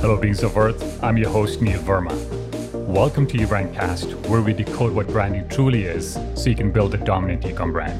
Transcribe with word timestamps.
Hello, 0.00 0.14
beings 0.14 0.42
of 0.42 0.56
Earth. 0.58 1.02
I'm 1.02 1.16
your 1.16 1.30
host, 1.30 1.62
Neil 1.62 1.80
Verma. 1.80 2.14
Welcome 2.86 3.26
to 3.28 3.38
Brandcast, 3.38 4.26
where 4.28 4.42
we 4.42 4.52
decode 4.52 4.92
what 4.92 5.08
branding 5.08 5.48
truly 5.48 5.84
is 5.84 6.18
so 6.34 6.50
you 6.50 6.54
can 6.54 6.70
build 6.70 6.94
a 6.94 6.98
dominant 6.98 7.42
ecom 7.42 7.72
brand. 7.72 7.98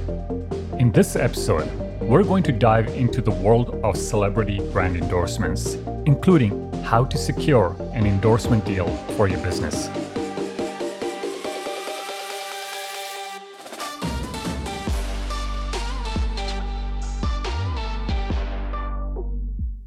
In 0.78 0.92
this 0.92 1.16
episode, 1.16 1.68
we're 2.02 2.22
going 2.22 2.42
to 2.44 2.52
dive 2.52 2.88
into 2.88 3.22
the 3.22 3.30
world 3.30 3.80
of 3.82 3.96
celebrity 3.96 4.60
brand 4.72 4.96
endorsements, 4.96 5.76
including 6.04 6.70
how 6.82 7.04
to 7.06 7.16
secure 7.16 7.74
an 7.94 8.06
endorsement 8.06 8.64
deal 8.66 8.86
for 9.16 9.26
your 9.26 9.42
business. 9.42 9.88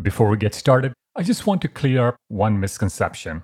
Before 0.02 0.28
we 0.28 0.38
get 0.38 0.56
started, 0.56 0.94
I 1.20 1.22
just 1.22 1.46
want 1.46 1.62
to 1.64 1.68
clear 1.68 2.08
up 2.08 2.16
one 2.30 2.62
misconception. 2.62 3.44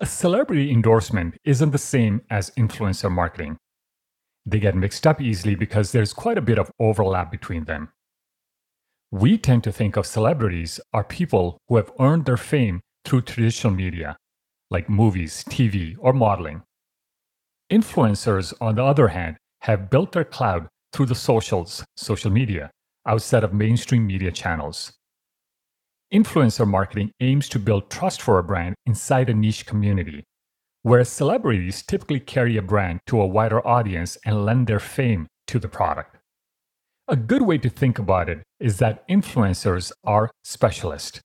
A 0.00 0.06
celebrity 0.06 0.72
endorsement 0.72 1.36
isn't 1.44 1.70
the 1.70 1.78
same 1.78 2.22
as 2.28 2.50
influencer 2.58 3.12
marketing. 3.12 3.58
They 4.44 4.58
get 4.58 4.74
mixed 4.74 5.06
up 5.06 5.20
easily 5.20 5.54
because 5.54 5.92
there's 5.92 6.12
quite 6.12 6.36
a 6.36 6.42
bit 6.42 6.58
of 6.58 6.72
overlap 6.80 7.30
between 7.30 7.66
them. 7.66 7.90
We 9.12 9.38
tend 9.38 9.62
to 9.62 9.70
think 9.70 9.96
of 9.96 10.04
celebrities 10.04 10.80
are 10.92 11.04
people 11.04 11.58
who 11.68 11.76
have 11.76 11.92
earned 12.00 12.24
their 12.24 12.36
fame 12.36 12.80
through 13.04 13.20
traditional 13.20 13.72
media, 13.72 14.16
like 14.68 14.90
movies, 14.90 15.44
TV, 15.48 15.94
or 16.00 16.12
modeling. 16.12 16.64
Influencers, 17.70 18.52
on 18.60 18.74
the 18.74 18.84
other 18.84 19.06
hand, 19.06 19.36
have 19.60 19.90
built 19.90 20.10
their 20.10 20.24
cloud 20.24 20.66
through 20.92 21.06
the 21.06 21.14
socials, 21.14 21.84
social 21.96 22.32
media, 22.32 22.68
outside 23.06 23.44
of 23.44 23.54
mainstream 23.54 24.08
media 24.08 24.32
channels. 24.32 24.92
Influencer 26.14 26.64
marketing 26.64 27.10
aims 27.18 27.48
to 27.48 27.58
build 27.58 27.90
trust 27.90 28.22
for 28.22 28.38
a 28.38 28.44
brand 28.44 28.76
inside 28.86 29.28
a 29.28 29.34
niche 29.34 29.66
community, 29.66 30.22
whereas 30.82 31.08
celebrities 31.08 31.82
typically 31.82 32.20
carry 32.20 32.56
a 32.56 32.62
brand 32.62 33.00
to 33.08 33.20
a 33.20 33.26
wider 33.26 33.66
audience 33.66 34.16
and 34.24 34.44
lend 34.44 34.68
their 34.68 34.78
fame 34.78 35.26
to 35.48 35.58
the 35.58 35.66
product. 35.66 36.16
A 37.08 37.16
good 37.16 37.42
way 37.42 37.58
to 37.58 37.68
think 37.68 37.98
about 37.98 38.28
it 38.28 38.44
is 38.60 38.78
that 38.78 39.06
influencers 39.08 39.90
are 40.04 40.30
specialists. 40.44 41.20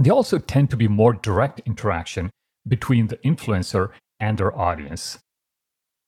They 0.00 0.10
also 0.10 0.38
tend 0.38 0.70
to 0.70 0.76
be 0.76 0.88
more 0.88 1.12
direct 1.12 1.60
interaction 1.64 2.30
between 2.66 3.06
the 3.06 3.18
influencer 3.18 3.90
and 4.18 4.36
their 4.36 4.58
audience. 4.58 5.20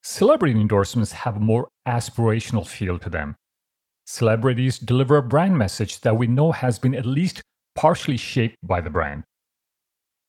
Celebrity 0.03 0.61
endorsements 0.61 1.13
have 1.13 1.37
a 1.37 1.41
more 1.41 1.69
aspirational 1.87 2.67
feel 2.67 2.99
to 2.99 3.09
them. 3.09 3.37
Celebrities 4.05 4.81
deliver 4.81 5.17
a 5.17 5.23
brand 5.23 5.57
message 5.57 6.01
that 6.01 6.17
we 6.17 6.27
know 6.27 6.51
has 6.51 6.81
been 6.81 6.97
at 6.97 7.07
least 7.07 7.41
partially 7.75 8.17
shaped 8.17 8.57
by 8.63 8.81
the 8.81 8.91
brand. 8.91 9.25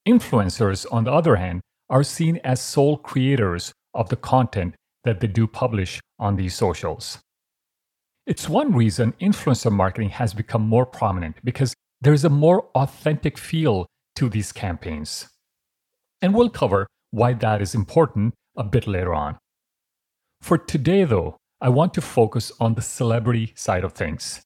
Influencers, 0.07 0.85
on 0.91 1.03
the 1.03 1.11
other 1.11 1.35
hand, 1.35 1.61
are 1.89 2.03
seen 2.03 2.39
as 2.43 2.61
sole 2.61 2.97
creators 2.97 3.73
of 3.93 4.09
the 4.09 4.15
content 4.15 4.75
that 5.03 5.19
they 5.19 5.27
do 5.27 5.47
publish 5.47 5.99
on 6.19 6.35
these 6.35 6.55
socials. 6.55 7.19
It's 8.25 8.49
one 8.49 8.73
reason 8.73 9.13
influencer 9.21 9.71
marketing 9.71 10.09
has 10.09 10.33
become 10.33 10.63
more 10.63 10.85
prominent 10.85 11.37
because 11.43 11.75
there 12.01 12.13
is 12.13 12.25
a 12.25 12.29
more 12.29 12.69
authentic 12.73 13.37
feel 13.37 13.85
to 14.15 14.29
these 14.29 14.51
campaigns. 14.51 15.27
And 16.21 16.33
we'll 16.33 16.49
cover 16.49 16.87
why 17.11 17.33
that 17.33 17.61
is 17.61 17.75
important 17.75 18.33
a 18.57 18.63
bit 18.63 18.87
later 18.87 19.13
on. 19.13 19.37
For 20.41 20.57
today, 20.57 21.03
though, 21.03 21.37
I 21.61 21.69
want 21.69 21.93
to 21.95 22.01
focus 22.01 22.51
on 22.59 22.73
the 22.73 22.81
celebrity 22.81 23.53
side 23.55 23.83
of 23.83 23.93
things. 23.93 24.41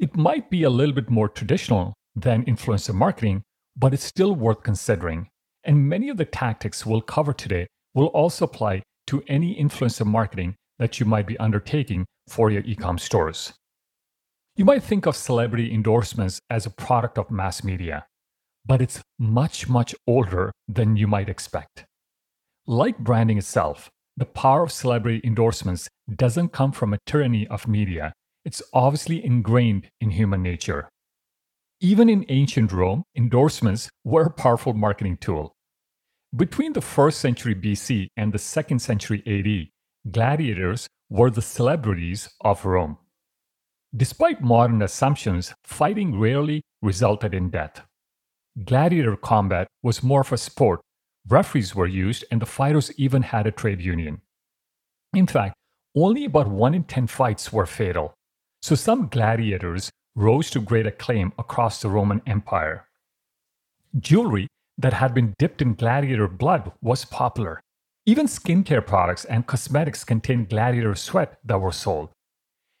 It 0.00 0.16
might 0.16 0.48
be 0.48 0.62
a 0.62 0.70
little 0.70 0.94
bit 0.94 1.10
more 1.10 1.28
traditional 1.28 1.92
than 2.16 2.46
influencer 2.46 2.94
marketing, 2.94 3.42
but 3.76 3.92
it's 3.92 4.02
still 4.02 4.34
worth 4.34 4.62
considering. 4.62 5.28
And 5.62 5.90
many 5.90 6.08
of 6.08 6.16
the 6.16 6.24
tactics 6.24 6.86
we'll 6.86 7.02
cover 7.02 7.34
today 7.34 7.66
will 7.92 8.06
also 8.06 8.46
apply 8.46 8.82
to 9.08 9.22
any 9.28 9.54
influencer 9.54 10.06
marketing 10.06 10.54
that 10.78 10.98
you 10.98 11.04
might 11.04 11.26
be 11.26 11.38
undertaking 11.38 12.06
for 12.28 12.50
your 12.50 12.62
ecom 12.62 12.98
stores. 12.98 13.52
You 14.56 14.64
might 14.64 14.82
think 14.82 15.04
of 15.04 15.16
celebrity 15.16 15.70
endorsements 15.70 16.40
as 16.48 16.64
a 16.64 16.70
product 16.70 17.18
of 17.18 17.30
mass 17.30 17.62
media, 17.62 18.06
but 18.64 18.80
it's 18.80 19.02
much, 19.18 19.68
much 19.68 19.94
older 20.06 20.50
than 20.66 20.96
you 20.96 21.08
might 21.08 21.28
expect. 21.28 21.84
Like 22.66 22.96
branding 22.96 23.36
itself, 23.36 23.90
the 24.16 24.24
power 24.24 24.62
of 24.62 24.72
celebrity 24.72 25.20
endorsements 25.24 25.88
doesn't 26.14 26.54
come 26.54 26.72
from 26.72 26.94
a 26.94 26.98
tyranny 27.04 27.46
of 27.48 27.68
media, 27.68 28.14
it's 28.44 28.62
obviously 28.72 29.24
ingrained 29.24 29.88
in 30.00 30.10
human 30.10 30.42
nature. 30.42 30.88
Even 31.80 32.08
in 32.08 32.26
ancient 32.28 32.72
Rome, 32.72 33.04
endorsements 33.16 33.88
were 34.04 34.24
a 34.24 34.30
powerful 34.30 34.74
marketing 34.74 35.16
tool. 35.16 35.52
Between 36.36 36.72
the 36.72 36.80
1st 36.80 37.14
century 37.14 37.54
BC 37.54 38.08
and 38.16 38.32
the 38.32 38.38
2nd 38.38 38.80
century 38.80 39.22
AD, 39.26 40.12
gladiators 40.12 40.86
were 41.08 41.30
the 41.30 41.42
celebrities 41.42 42.30
of 42.42 42.64
Rome. 42.64 42.98
Despite 43.96 44.40
modern 44.40 44.82
assumptions, 44.82 45.52
fighting 45.64 46.18
rarely 46.18 46.62
resulted 46.82 47.34
in 47.34 47.50
death. 47.50 47.82
Gladiator 48.64 49.16
combat 49.16 49.66
was 49.82 50.02
more 50.02 50.20
of 50.20 50.32
a 50.32 50.38
sport. 50.38 50.80
Referees 51.26 51.74
were 51.74 51.86
used, 51.86 52.24
and 52.30 52.40
the 52.40 52.46
fighters 52.46 52.92
even 52.96 53.22
had 53.22 53.46
a 53.46 53.50
trade 53.50 53.80
union. 53.80 54.20
In 55.14 55.26
fact, 55.26 55.54
only 55.96 56.24
about 56.24 56.48
1 56.48 56.74
in 56.74 56.84
10 56.84 57.08
fights 57.08 57.52
were 57.52 57.66
fatal. 57.66 58.14
So 58.62 58.74
some 58.74 59.08
gladiators 59.08 59.90
rose 60.14 60.50
to 60.50 60.60
great 60.60 60.86
acclaim 60.86 61.32
across 61.38 61.80
the 61.80 61.88
Roman 61.88 62.20
Empire. 62.26 62.86
Jewelry 63.98 64.48
that 64.76 64.92
had 64.94 65.14
been 65.14 65.34
dipped 65.38 65.62
in 65.62 65.74
gladiator 65.74 66.28
blood 66.28 66.72
was 66.82 67.04
popular. 67.04 67.60
Even 68.06 68.26
skincare 68.26 68.86
products 68.86 69.24
and 69.24 69.46
cosmetics 69.46 70.04
contained 70.04 70.48
gladiator 70.48 70.94
sweat 70.94 71.38
that 71.44 71.60
were 71.60 71.72
sold. 71.72 72.10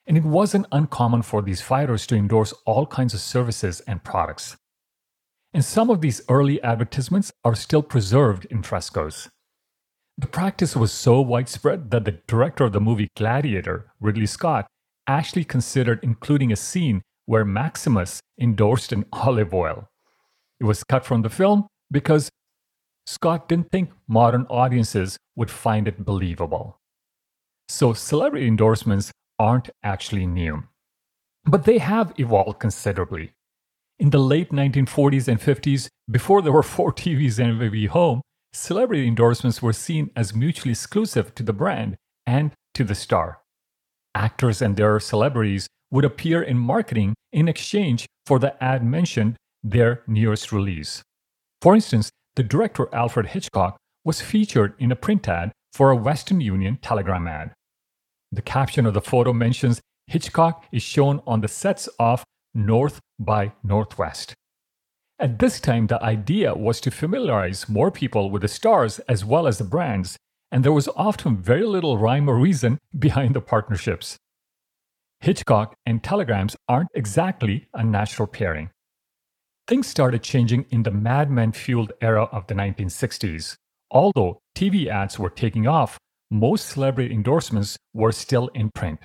And 0.06 0.16
it 0.16 0.24
wasn't 0.24 0.66
uncommon 0.72 1.22
for 1.22 1.42
these 1.42 1.60
fighters 1.60 2.06
to 2.08 2.16
endorse 2.16 2.52
all 2.66 2.86
kinds 2.86 3.14
of 3.14 3.20
services 3.20 3.80
and 3.80 4.02
products. 4.02 4.56
And 5.52 5.64
some 5.64 5.90
of 5.90 6.00
these 6.00 6.22
early 6.28 6.62
advertisements 6.62 7.32
are 7.44 7.54
still 7.54 7.82
preserved 7.82 8.44
in 8.46 8.62
frescoes. 8.62 9.28
The 10.16 10.26
practice 10.26 10.76
was 10.76 10.92
so 10.92 11.20
widespread 11.20 11.90
that 11.90 12.04
the 12.04 12.18
director 12.26 12.64
of 12.64 12.72
the 12.72 12.80
movie 12.80 13.08
Gladiator, 13.16 13.92
Ridley 14.00 14.26
Scott, 14.26 14.66
actually 15.18 15.44
considered 15.44 16.00
including 16.02 16.52
a 16.52 16.56
scene 16.56 17.02
where 17.26 17.44
Maximus 17.44 18.20
endorsed 18.40 18.92
an 18.92 19.04
olive 19.12 19.52
oil. 19.52 19.88
It 20.60 20.64
was 20.64 20.84
cut 20.84 21.04
from 21.04 21.22
the 21.22 21.30
film 21.30 21.66
because 21.90 22.30
Scott 23.06 23.48
didn't 23.48 23.70
think 23.70 23.90
modern 24.06 24.46
audiences 24.48 25.18
would 25.36 25.50
find 25.50 25.88
it 25.88 26.04
believable. 26.04 26.78
So, 27.68 27.92
celebrity 27.92 28.46
endorsements 28.46 29.10
aren't 29.38 29.70
actually 29.82 30.26
new, 30.26 30.64
but 31.44 31.64
they 31.64 31.78
have 31.78 32.12
evolved 32.18 32.60
considerably. 32.60 33.32
In 33.98 34.10
the 34.10 34.18
late 34.18 34.50
1940s 34.50 35.28
and 35.28 35.40
50s, 35.40 35.88
before 36.10 36.42
there 36.42 36.52
were 36.52 36.62
four 36.76 36.92
TVs 36.92 37.38
in 37.38 37.50
every 37.50 37.86
home, 37.86 38.20
celebrity 38.52 39.06
endorsements 39.06 39.62
were 39.62 39.72
seen 39.72 40.10
as 40.14 40.34
mutually 40.34 40.72
exclusive 40.72 41.34
to 41.34 41.42
the 41.42 41.52
brand 41.52 41.96
and 42.26 42.52
to 42.74 42.84
the 42.84 42.94
star 42.94 43.39
actors 44.14 44.62
and 44.62 44.76
their 44.76 45.00
celebrities 45.00 45.66
would 45.90 46.04
appear 46.04 46.42
in 46.42 46.58
marketing 46.58 47.14
in 47.32 47.48
exchange 47.48 48.06
for 48.26 48.38
the 48.38 48.62
ad 48.62 48.84
mentioned 48.84 49.36
their 49.62 50.02
newest 50.06 50.52
release. 50.52 51.02
For 51.60 51.74
instance, 51.74 52.10
the 52.36 52.42
director 52.42 52.88
Alfred 52.94 53.26
Hitchcock 53.26 53.76
was 54.04 54.20
featured 54.20 54.74
in 54.78 54.92
a 54.92 54.96
print 54.96 55.28
ad 55.28 55.52
for 55.72 55.90
a 55.90 55.96
Western 55.96 56.40
Union 56.40 56.78
telegram 56.80 57.26
ad. 57.26 57.52
The 58.32 58.42
caption 58.42 58.86
of 58.86 58.94
the 58.94 59.00
photo 59.00 59.32
mentions 59.32 59.80
Hitchcock 60.06 60.64
is 60.72 60.82
shown 60.82 61.20
on 61.26 61.40
the 61.40 61.48
sets 61.48 61.88
of 61.98 62.24
North 62.54 63.00
by 63.18 63.52
Northwest. 63.62 64.34
At 65.18 65.38
this 65.38 65.60
time, 65.60 65.86
the 65.86 66.02
idea 66.02 66.54
was 66.54 66.80
to 66.80 66.90
familiarize 66.90 67.68
more 67.68 67.90
people 67.90 68.30
with 68.30 68.42
the 68.42 68.48
stars 68.48 69.00
as 69.00 69.24
well 69.24 69.46
as 69.46 69.58
the 69.58 69.64
brands 69.64 70.16
and 70.50 70.64
there 70.64 70.72
was 70.72 70.88
often 70.96 71.36
very 71.36 71.64
little 71.64 71.98
rhyme 71.98 72.28
or 72.28 72.36
reason 72.36 72.78
behind 72.98 73.34
the 73.34 73.40
partnerships. 73.40 74.16
Hitchcock 75.20 75.74
and 75.84 76.02
telegrams 76.02 76.56
aren't 76.68 76.88
exactly 76.94 77.68
a 77.74 77.84
natural 77.84 78.26
pairing. 78.26 78.70
Things 79.66 79.86
started 79.86 80.22
changing 80.22 80.66
in 80.70 80.82
the 80.82 80.90
Mad 80.90 81.30
Men 81.30 81.52
fueled 81.52 81.92
era 82.00 82.24
of 82.24 82.46
the 82.46 82.54
1960s. 82.54 83.54
Although 83.90 84.40
TV 84.56 84.86
ads 84.86 85.18
were 85.18 85.30
taking 85.30 85.66
off, 85.66 85.98
most 86.30 86.68
celebrity 86.68 87.14
endorsements 87.14 87.76
were 87.92 88.12
still 88.12 88.48
in 88.48 88.70
print. 88.74 89.00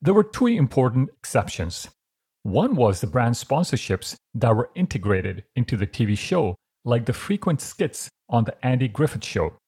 There 0.00 0.14
were 0.14 0.24
two 0.24 0.46
important 0.46 1.10
exceptions. 1.18 1.88
One 2.42 2.76
was 2.76 3.00
the 3.00 3.06
brand 3.06 3.34
sponsorships 3.34 4.14
that 4.34 4.54
were 4.54 4.70
integrated 4.74 5.44
into 5.56 5.76
the 5.76 5.86
TV 5.86 6.16
show, 6.16 6.54
like 6.84 7.06
the 7.06 7.12
frequent 7.12 7.60
skits 7.60 8.08
on 8.28 8.44
The 8.44 8.56
Andy 8.64 8.88
Griffith 8.88 9.24
Show. 9.24 9.58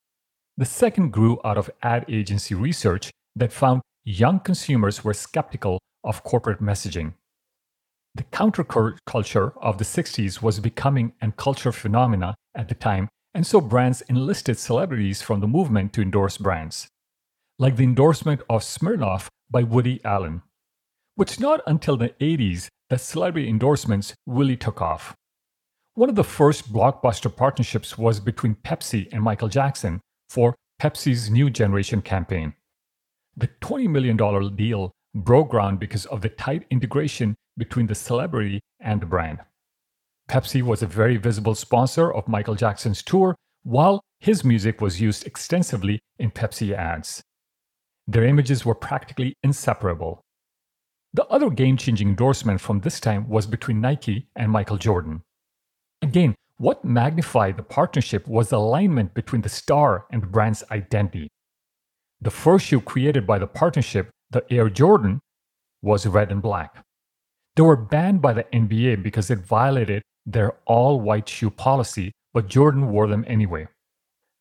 The 0.58 0.64
second 0.64 1.12
grew 1.12 1.38
out 1.44 1.56
of 1.56 1.70
ad 1.84 2.04
agency 2.08 2.52
research 2.52 3.12
that 3.36 3.52
found 3.52 3.80
young 4.02 4.40
consumers 4.40 5.04
were 5.04 5.14
skeptical 5.14 5.78
of 6.02 6.24
corporate 6.24 6.60
messaging. 6.60 7.14
The 8.16 8.24
counterculture 8.24 9.52
of 9.62 9.78
the 9.78 9.84
60s 9.84 10.42
was 10.42 10.58
becoming 10.58 11.12
a 11.22 11.30
culture 11.30 11.70
phenomena 11.70 12.34
at 12.56 12.68
the 12.68 12.74
time, 12.74 13.08
and 13.34 13.46
so 13.46 13.60
brands 13.60 14.00
enlisted 14.08 14.58
celebrities 14.58 15.22
from 15.22 15.38
the 15.38 15.46
movement 15.46 15.92
to 15.92 16.02
endorse 16.02 16.38
brands. 16.38 16.88
Like 17.60 17.76
the 17.76 17.84
endorsement 17.84 18.40
of 18.50 18.62
Smirnoff 18.62 19.28
by 19.48 19.62
Woody 19.62 20.00
Allen. 20.04 20.42
But 21.16 21.30
it's 21.30 21.38
not 21.38 21.60
until 21.68 21.96
the 21.96 22.08
80s 22.20 22.66
that 22.90 23.00
celebrity 23.00 23.48
endorsements 23.48 24.12
really 24.26 24.56
took 24.56 24.82
off. 24.82 25.14
One 25.94 26.08
of 26.08 26.16
the 26.16 26.24
first 26.24 26.72
blockbuster 26.72 27.34
partnerships 27.34 27.96
was 27.96 28.18
between 28.18 28.56
Pepsi 28.56 29.08
and 29.12 29.22
Michael 29.22 29.48
Jackson 29.48 30.00
for 30.28 30.54
Pepsi's 30.80 31.30
New 31.30 31.50
Generation 31.50 32.02
campaign. 32.02 32.54
The 33.36 33.48
$20 33.60 33.88
million 33.88 34.56
deal 34.56 34.92
broke 35.14 35.50
ground 35.50 35.80
because 35.80 36.06
of 36.06 36.20
the 36.20 36.28
tight 36.28 36.66
integration 36.70 37.34
between 37.56 37.86
the 37.86 37.94
celebrity 37.94 38.60
and 38.80 39.00
the 39.00 39.06
brand. 39.06 39.38
Pepsi 40.28 40.62
was 40.62 40.82
a 40.82 40.86
very 40.86 41.16
visible 41.16 41.54
sponsor 41.54 42.12
of 42.12 42.28
Michael 42.28 42.54
Jackson's 42.54 43.02
tour, 43.02 43.34
while 43.62 44.02
his 44.20 44.44
music 44.44 44.80
was 44.80 45.00
used 45.00 45.26
extensively 45.26 46.00
in 46.18 46.30
Pepsi 46.30 46.74
ads. 46.74 47.22
Their 48.06 48.24
images 48.24 48.64
were 48.64 48.74
practically 48.74 49.34
inseparable. 49.42 50.20
The 51.14 51.26
other 51.26 51.50
game 51.50 51.76
changing 51.76 52.08
endorsement 52.08 52.60
from 52.60 52.80
this 52.80 53.00
time 53.00 53.28
was 53.28 53.46
between 53.46 53.80
Nike 53.80 54.28
and 54.36 54.52
Michael 54.52 54.76
Jordan. 54.76 55.22
Again, 56.02 56.34
what 56.58 56.84
magnified 56.84 57.56
the 57.56 57.62
partnership 57.62 58.26
was 58.26 58.50
the 58.50 58.58
alignment 58.58 59.14
between 59.14 59.42
the 59.42 59.48
star 59.48 60.06
and 60.10 60.22
the 60.22 60.26
brand's 60.26 60.64
identity. 60.70 61.28
The 62.20 62.32
first 62.32 62.66
shoe 62.66 62.80
created 62.80 63.26
by 63.26 63.38
the 63.38 63.46
partnership, 63.46 64.10
the 64.30 64.44
Air 64.52 64.68
Jordan, 64.68 65.20
was 65.82 66.06
red 66.06 66.32
and 66.32 66.42
black. 66.42 66.84
They 67.54 67.62
were 67.62 67.76
banned 67.76 68.20
by 68.20 68.32
the 68.32 68.44
NBA 68.44 69.02
because 69.02 69.30
it 69.30 69.38
violated 69.38 70.02
their 70.26 70.54
all 70.66 71.00
white 71.00 71.28
shoe 71.28 71.50
policy, 71.50 72.12
but 72.34 72.48
Jordan 72.48 72.90
wore 72.90 73.06
them 73.06 73.24
anyway. 73.28 73.68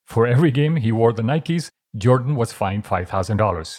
For 0.08 0.25
every 0.25 0.52
game 0.52 0.78
he 0.78 0.92
wore 0.92 1.14
the 1.14 1.22
Nikes, 1.22 1.69
Jordan 1.96 2.36
was 2.36 2.52
fined 2.52 2.84
$5,000. 2.84 3.78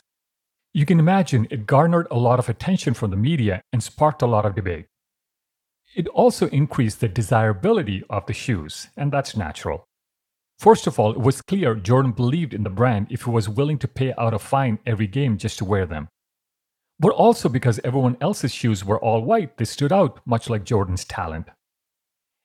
You 0.74 0.86
can 0.86 1.00
imagine 1.00 1.48
it 1.50 1.66
garnered 1.66 2.06
a 2.10 2.18
lot 2.18 2.38
of 2.38 2.48
attention 2.48 2.94
from 2.94 3.10
the 3.10 3.16
media 3.16 3.62
and 3.72 3.82
sparked 3.82 4.22
a 4.22 4.26
lot 4.26 4.46
of 4.46 4.54
debate. 4.54 4.86
It 5.96 6.06
also 6.08 6.48
increased 6.48 7.00
the 7.00 7.08
desirability 7.08 8.04
of 8.10 8.26
the 8.26 8.32
shoes, 8.32 8.88
and 8.96 9.12
that's 9.12 9.36
natural. 9.36 9.84
First 10.58 10.86
of 10.86 10.98
all, 10.98 11.12
it 11.12 11.20
was 11.20 11.40
clear 11.40 11.74
Jordan 11.74 12.12
believed 12.12 12.52
in 12.52 12.64
the 12.64 12.70
brand 12.70 13.06
if 13.10 13.22
he 13.22 13.30
was 13.30 13.48
willing 13.48 13.78
to 13.78 13.88
pay 13.88 14.12
out 14.18 14.34
a 14.34 14.38
fine 14.38 14.78
every 14.84 15.06
game 15.06 15.38
just 15.38 15.58
to 15.58 15.64
wear 15.64 15.86
them. 15.86 16.08
But 16.98 17.12
also 17.12 17.48
because 17.48 17.80
everyone 17.84 18.16
else's 18.20 18.52
shoes 18.52 18.84
were 18.84 18.98
all 18.98 19.22
white, 19.22 19.56
they 19.56 19.64
stood 19.64 19.92
out, 19.92 20.20
much 20.26 20.50
like 20.50 20.64
Jordan's 20.64 21.04
talent. 21.04 21.48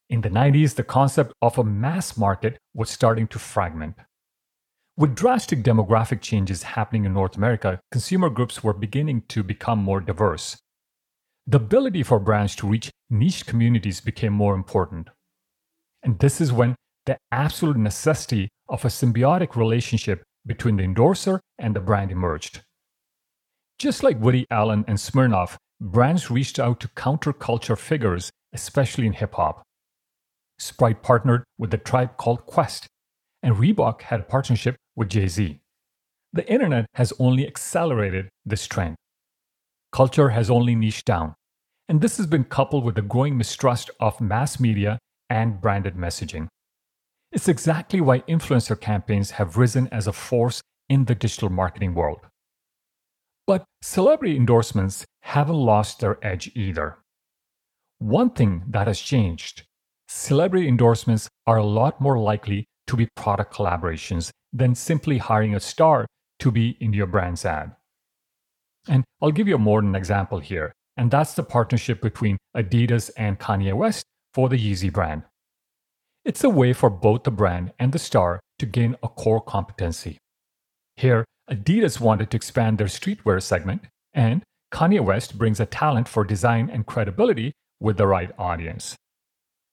In 0.10 0.22
the 0.22 0.30
90s, 0.30 0.76
the 0.76 0.84
concept 0.84 1.34
of 1.42 1.58
a 1.58 1.64
mass 1.64 2.16
market 2.16 2.60
was 2.76 2.92
starting 2.92 3.28
to 3.30 3.40
fragment. 3.40 3.96
With 4.96 5.16
drastic 5.16 5.64
demographic 5.64 6.22
changes 6.22 6.62
happening 6.62 7.06
in 7.06 7.16
North 7.16 7.36
America, 7.36 7.80
consumer 7.92 8.30
groups 8.30 8.64
were 8.64 8.74
beginning 8.74 9.24
to 9.30 9.42
become 9.42 9.80
more 9.80 10.02
diverse. 10.02 10.58
The 11.46 11.58
ability 11.58 12.04
for 12.04 12.20
brands 12.20 12.56
to 12.58 12.68
reach 12.68 12.90
niche 13.10 13.46
communities 13.46 14.00
became 14.00 14.34
more 14.34 14.56
important. 14.56 15.10
And 16.02 16.20
this 16.20 16.40
is 16.40 16.54
when 16.54 16.76
the 17.06 17.18
absolute 17.32 17.78
necessity 17.78 18.50
of 18.70 18.86
a 18.86 18.88
symbiotic 18.88 19.56
relationship 19.56 20.24
between 20.46 20.78
the 20.78 20.84
endorser 20.84 21.42
and 21.58 21.76
the 21.76 21.82
brand 21.82 22.12
emerged. 22.12 22.62
Just 23.78 24.04
like 24.04 24.20
Woody 24.20 24.46
Allen 24.50 24.86
and 24.88 24.98
Smirnoff, 24.98 25.58
brands 25.82 26.32
reached 26.32 26.60
out 26.60 26.80
to 26.80 26.88
counterculture 26.90 27.78
figures, 27.78 28.30
especially 28.54 29.06
in 29.06 29.14
hip 29.14 29.36
hop. 29.36 29.64
Sprite 30.60 31.04
partnered 31.04 31.44
with 31.58 31.72
the 31.72 31.78
Tribe 31.78 32.16
Called 32.16 32.46
Quest, 32.46 32.88
and 33.42 33.56
Reebok 33.56 34.04
had 34.04 34.22
a 34.22 34.24
partnership 34.24 34.78
with 34.96 35.10
Jay 35.10 35.28
Z. 35.28 35.60
The 36.32 36.50
internet 36.50 36.86
has 36.94 37.12
only 37.20 37.46
accelerated 37.46 38.30
this 38.46 38.66
trend. 38.66 38.96
Culture 39.94 40.30
has 40.30 40.50
only 40.50 40.74
niched 40.74 41.06
down, 41.06 41.36
and 41.88 42.02
this 42.02 42.18
has 42.18 42.26
been 42.26 42.46
coupled 42.46 42.84
with 42.84 42.96
the 42.96 43.04
growing 43.04 43.38
mistrust 43.38 43.92
of 44.00 44.20
mass 44.20 44.60
media 44.60 44.98
and 45.30 45.62
branded 45.62 45.94
messaging. 45.94 46.48
It's 47.32 47.48
exactly 47.48 48.02
why 48.02 48.22
influencer 48.22 48.80
campaigns 48.80 49.32
have 49.32 49.56
risen 49.56 49.88
as 49.90 50.08
a 50.08 50.12
force 50.12 50.62
in 50.90 51.06
the 51.06 51.14
digital 51.14 51.50
marketing 51.50 51.94
world. 51.94 52.22
But 53.46 53.66
celebrity 53.84 54.36
endorsements 54.36 55.06
haven't 55.22 55.56
lost 55.56 56.00
their 56.00 56.18
edge 56.26 56.52
either. 56.56 56.98
One 58.00 58.32
thing 58.32 58.64
that 58.70 58.88
has 58.88 59.00
changed 59.00 59.64
celebrity 60.08 60.68
endorsements 60.68 61.30
are 61.46 61.58
a 61.58 61.66
lot 61.66 62.02
more 62.02 62.18
likely 62.18 62.66
to 62.88 62.98
be 62.98 63.08
product 63.16 63.54
collaborations 63.54 64.32
than 64.52 64.74
simply 64.74 65.20
hiring 65.20 65.54
a 65.54 65.60
star 65.60 66.08
to 66.40 66.52
be 66.52 66.78
in 66.80 66.94
your 66.94 67.08
brand's 67.08 67.46
ad. 67.46 67.76
And 68.88 69.04
I'll 69.22 69.32
give 69.32 69.48
you 69.48 69.56
a 69.56 69.60
modern 69.60 69.96
example 69.96 70.40
here, 70.40 70.74
and 70.98 71.10
that's 71.10 71.34
the 71.34 71.44
partnership 71.44 72.02
between 72.02 72.38
Adidas 72.56 73.12
and 73.16 73.40
Kanye 73.40 73.74
West 73.74 74.06
for 74.34 74.50
the 74.50 74.58
Yeezy 74.58 74.92
brand. 74.92 75.24
It's 76.26 76.44
a 76.44 76.50
way 76.50 76.74
for 76.74 76.90
both 76.90 77.24
the 77.24 77.32
brand 77.32 77.74
and 77.80 77.92
the 77.92 78.00
star 78.00 78.40
to 78.60 78.66
gain 78.66 78.96
a 79.04 79.10
core 79.10 79.42
competency. 79.42 80.18
Here, 80.96 81.26
Adidas 81.50 82.00
wanted 82.00 82.32
to 82.32 82.38
expand 82.38 82.78
their 82.78 82.88
streetwear 82.88 83.42
segment, 83.42 83.84
and 84.14 84.44
Kanye 84.74 85.02
West 85.02 85.38
brings 85.38 85.60
a 85.60 85.66
talent 85.66 86.08
for 86.08 86.24
design 86.24 86.70
and 86.70 86.86
credibility 86.86 87.52
with 87.80 87.98
the 87.98 88.08
right 88.08 88.32
audience. 88.38 88.96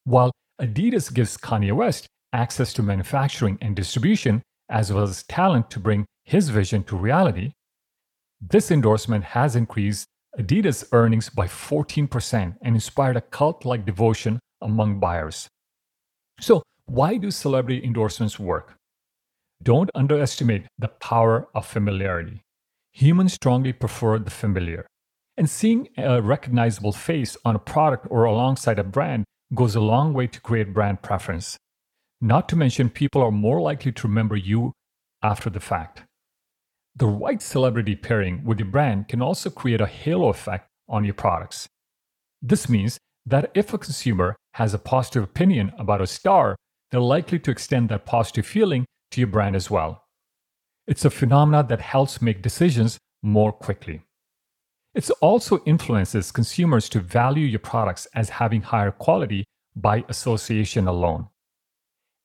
While 0.04 0.32
Adidas 0.60 1.12
gives 1.12 1.36
Kanye 1.36 1.72
West 1.72 2.06
access 2.32 2.72
to 2.74 2.82
manufacturing 2.82 3.58
and 3.60 3.76
distribution, 3.76 4.42
as 4.68 4.92
well 4.92 5.04
as 5.04 5.22
talent 5.24 5.70
to 5.70 5.80
bring 5.80 6.06
his 6.24 6.48
vision 6.48 6.84
to 6.84 6.96
reality, 6.96 7.52
this 8.40 8.70
endorsement 8.70 9.24
has 9.24 9.54
increased 9.54 10.06
Adidas' 10.38 10.88
earnings 10.92 11.28
by 11.28 11.46
14% 11.46 12.56
and 12.62 12.74
inspired 12.74 13.16
a 13.16 13.20
cult 13.20 13.64
like 13.64 13.84
devotion 13.84 14.40
among 14.60 15.00
buyers. 15.00 15.48
So, 16.40 16.62
why 16.86 17.18
do 17.18 17.30
celebrity 17.30 17.84
endorsements 17.84 18.38
work? 18.38 18.74
Don't 19.62 19.90
underestimate 19.94 20.66
the 20.78 20.88
power 20.88 21.48
of 21.54 21.66
familiarity. 21.66 22.40
Humans 22.92 23.34
strongly 23.34 23.72
prefer 23.72 24.18
the 24.18 24.30
familiar. 24.30 24.86
And 25.36 25.48
seeing 25.48 25.88
a 25.96 26.22
recognizable 26.22 26.92
face 26.92 27.36
on 27.44 27.56
a 27.56 27.60
product 27.60 28.06
or 28.10 28.24
alongside 28.24 28.78
a 28.78 28.84
brand 28.84 29.24
goes 29.54 29.74
a 29.74 29.80
long 29.80 30.12
way 30.14 30.26
to 30.28 30.40
create 30.40 30.72
brand 30.72 31.02
preference. 31.02 31.56
Not 32.20 32.48
to 32.50 32.56
mention, 32.56 32.90
people 32.90 33.22
are 33.22 33.30
more 33.30 33.60
likely 33.60 33.92
to 33.92 34.08
remember 34.08 34.36
you 34.36 34.72
after 35.22 35.50
the 35.50 35.60
fact. 35.60 36.04
The 36.96 37.06
right 37.06 37.40
celebrity 37.40 37.96
pairing 37.96 38.44
with 38.44 38.58
your 38.58 38.68
brand 38.68 39.08
can 39.08 39.22
also 39.22 39.48
create 39.50 39.80
a 39.80 39.86
halo 39.86 40.28
effect 40.28 40.68
on 40.88 41.04
your 41.04 41.14
products. 41.14 41.68
This 42.42 42.68
means 42.68 42.98
that 43.26 43.50
if 43.54 43.72
a 43.72 43.78
consumer 43.78 44.36
has 44.54 44.74
a 44.74 44.78
positive 44.78 45.22
opinion 45.22 45.72
about 45.78 46.00
a 46.00 46.06
star, 46.06 46.56
they're 46.90 47.00
likely 47.00 47.38
to 47.38 47.50
extend 47.50 47.88
that 47.88 48.06
positive 48.06 48.46
feeling 48.46 48.84
to 49.12 49.20
your 49.20 49.28
brand 49.28 49.54
as 49.54 49.70
well. 49.70 50.04
It's 50.86 51.04
a 51.04 51.10
phenomenon 51.10 51.68
that 51.68 51.80
helps 51.80 52.20
make 52.20 52.42
decisions 52.42 52.98
more 53.22 53.52
quickly. 53.52 54.02
It 54.94 55.08
also 55.20 55.62
influences 55.64 56.32
consumers 56.32 56.88
to 56.88 57.00
value 57.00 57.46
your 57.46 57.60
products 57.60 58.06
as 58.14 58.28
having 58.30 58.62
higher 58.62 58.90
quality 58.90 59.44
by 59.76 60.04
association 60.08 60.88
alone. 60.88 61.28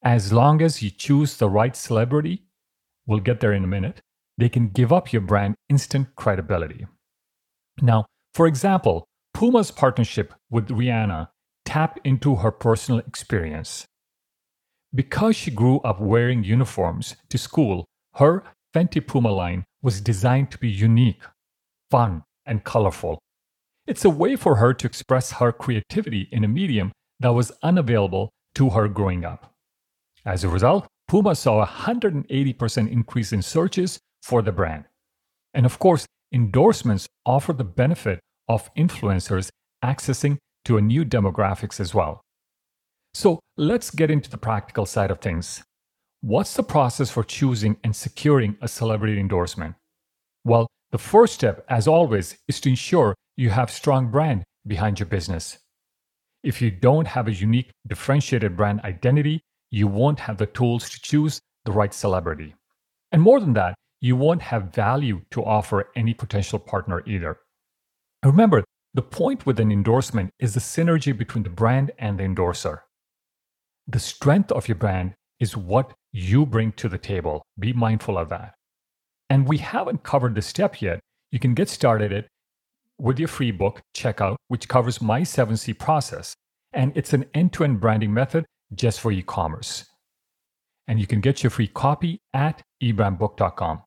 As 0.01 0.33
long 0.33 0.61
as 0.61 0.81
you 0.81 0.89
choose 0.89 1.37
the 1.37 1.49
right 1.49 1.75
celebrity, 1.75 2.43
we'll 3.05 3.19
get 3.19 3.39
there 3.39 3.53
in 3.53 3.63
a 3.63 3.67
minute, 3.67 4.01
they 4.37 4.49
can 4.49 4.69
give 4.69 4.91
up 4.91 5.13
your 5.13 5.21
brand 5.21 5.55
instant 5.69 6.15
credibility. 6.15 6.85
Now, 7.81 8.05
for 8.33 8.47
example, 8.47 9.05
Puma's 9.33 9.71
partnership 9.71 10.33
with 10.49 10.69
Rihanna 10.69 11.29
tapped 11.65 11.99
into 12.03 12.35
her 12.35 12.51
personal 12.51 12.99
experience. 12.99 13.85
Because 14.93 15.35
she 15.35 15.51
grew 15.51 15.79
up 15.79 15.99
wearing 15.99 16.43
uniforms 16.43 17.15
to 17.29 17.37
school, 17.37 17.85
her 18.15 18.43
Fenty 18.73 19.05
Puma 19.05 19.31
line 19.31 19.65
was 19.81 20.01
designed 20.01 20.51
to 20.51 20.57
be 20.57 20.69
unique, 20.69 21.21
fun, 21.91 22.23
and 22.45 22.63
colorful. 22.63 23.19
It's 23.87 24.05
a 24.05 24.09
way 24.09 24.35
for 24.35 24.55
her 24.55 24.73
to 24.73 24.87
express 24.87 25.33
her 25.33 25.51
creativity 25.51 26.27
in 26.31 26.43
a 26.43 26.47
medium 26.47 26.91
that 27.19 27.33
was 27.33 27.51
unavailable 27.61 28.31
to 28.55 28.69
her 28.71 28.87
growing 28.87 29.25
up. 29.25 29.53
As 30.25 30.43
a 30.43 30.49
result, 30.49 30.87
Puma 31.07 31.35
saw 31.35 31.61
a 31.61 31.67
180% 31.67 32.91
increase 32.91 33.31
in 33.31 33.41
searches 33.41 33.99
for 34.25 34.41
the 34.41 34.51
brand. 34.51 34.85
And 35.53 35.67
of 35.67 35.77
course, 35.77 36.07
endorsements 36.33 37.05
offer 37.27 37.53
the 37.53 37.63
benefit 37.63 38.19
of 38.47 38.73
influencers 38.73 39.49
accessing 39.83 40.37
to 40.65 40.77
a 40.77 40.81
new 40.81 41.05
demographics 41.05 41.79
as 41.79 41.93
well. 41.93 42.21
So 43.13 43.39
let's 43.55 43.91
get 43.91 44.09
into 44.09 44.31
the 44.31 44.39
practical 44.39 44.87
side 44.87 45.11
of 45.11 45.19
things. 45.19 45.63
What's 46.21 46.55
the 46.55 46.63
process 46.63 47.11
for 47.11 47.23
choosing 47.23 47.77
and 47.83 47.95
securing 47.95 48.57
a 48.61 48.67
celebrity 48.67 49.19
endorsement? 49.19 49.75
Well, 50.43 50.65
the 50.91 50.97
first 50.97 51.35
step, 51.35 51.63
as 51.69 51.87
always, 51.87 52.35
is 52.47 52.59
to 52.61 52.69
ensure 52.69 53.13
you 53.37 53.51
have 53.51 53.69
strong 53.69 54.09
brand 54.09 54.43
behind 54.65 54.99
your 54.99 55.05
business. 55.07 55.59
If 56.43 56.63
you 56.63 56.71
don't 56.71 57.07
have 57.07 57.27
a 57.27 57.33
unique, 57.33 57.69
differentiated 57.87 58.57
brand 58.57 58.81
identity, 58.81 59.41
you 59.69 59.87
won't 59.87 60.19
have 60.21 60.37
the 60.37 60.47
tools 60.47 60.89
to 60.89 60.99
choose 60.99 61.39
the 61.65 61.71
right 61.71 61.93
celebrity. 61.93 62.55
And 63.11 63.21
more 63.21 63.39
than 63.39 63.53
that, 63.53 63.75
you 64.01 64.15
won't 64.15 64.41
have 64.41 64.73
value 64.73 65.21
to 65.31 65.43
offer 65.43 65.89
any 65.95 66.13
potential 66.13 66.59
partner 66.59 67.03
either. 67.05 67.37
Remember, 68.23 68.63
the 68.93 69.01
point 69.01 69.45
with 69.45 69.59
an 69.59 69.71
endorsement 69.71 70.31
is 70.39 70.53
the 70.53 70.59
synergy 70.59 71.15
between 71.15 71.43
the 71.43 71.49
brand 71.49 71.91
and 71.99 72.19
the 72.19 72.23
endorser. 72.23 72.83
The 73.87 73.99
strength 73.99 74.51
of 74.51 74.67
your 74.67 74.75
brand 74.75 75.13
is 75.39 75.57
what 75.57 75.93
you 76.11 76.45
bring 76.45 76.71
to 76.73 76.87
the 76.87 76.97
table. 76.97 77.43
Be 77.59 77.73
mindful 77.73 78.17
of 78.17 78.29
that. 78.29 78.53
And 79.29 79.47
we 79.47 79.57
haven't 79.57 80.03
covered 80.03 80.35
this 80.35 80.47
step 80.47 80.81
yet. 80.81 80.99
You 81.31 81.39
can 81.39 81.53
get 81.53 81.69
started 81.69 82.11
it 82.11 82.27
with 82.97 83.19
your 83.19 83.27
free 83.27 83.51
book, 83.51 83.81
Checkout, 83.95 84.37
which 84.47 84.69
covers 84.69 85.01
my 85.01 85.21
7C 85.21 85.77
process. 85.77 86.33
And 86.71 86.95
it's 86.95 87.13
an 87.13 87.25
end 87.33 87.53
to 87.53 87.63
end 87.63 87.79
branding 87.79 88.13
method 88.13 88.45
just 88.73 88.99
for 88.99 89.11
e 89.11 89.21
commerce. 89.21 89.85
And 90.87 90.99
you 90.99 91.07
can 91.07 91.19
get 91.19 91.43
your 91.43 91.49
free 91.49 91.67
copy 91.67 92.19
at 92.33 92.61
ebrandbook.com. 92.93 93.81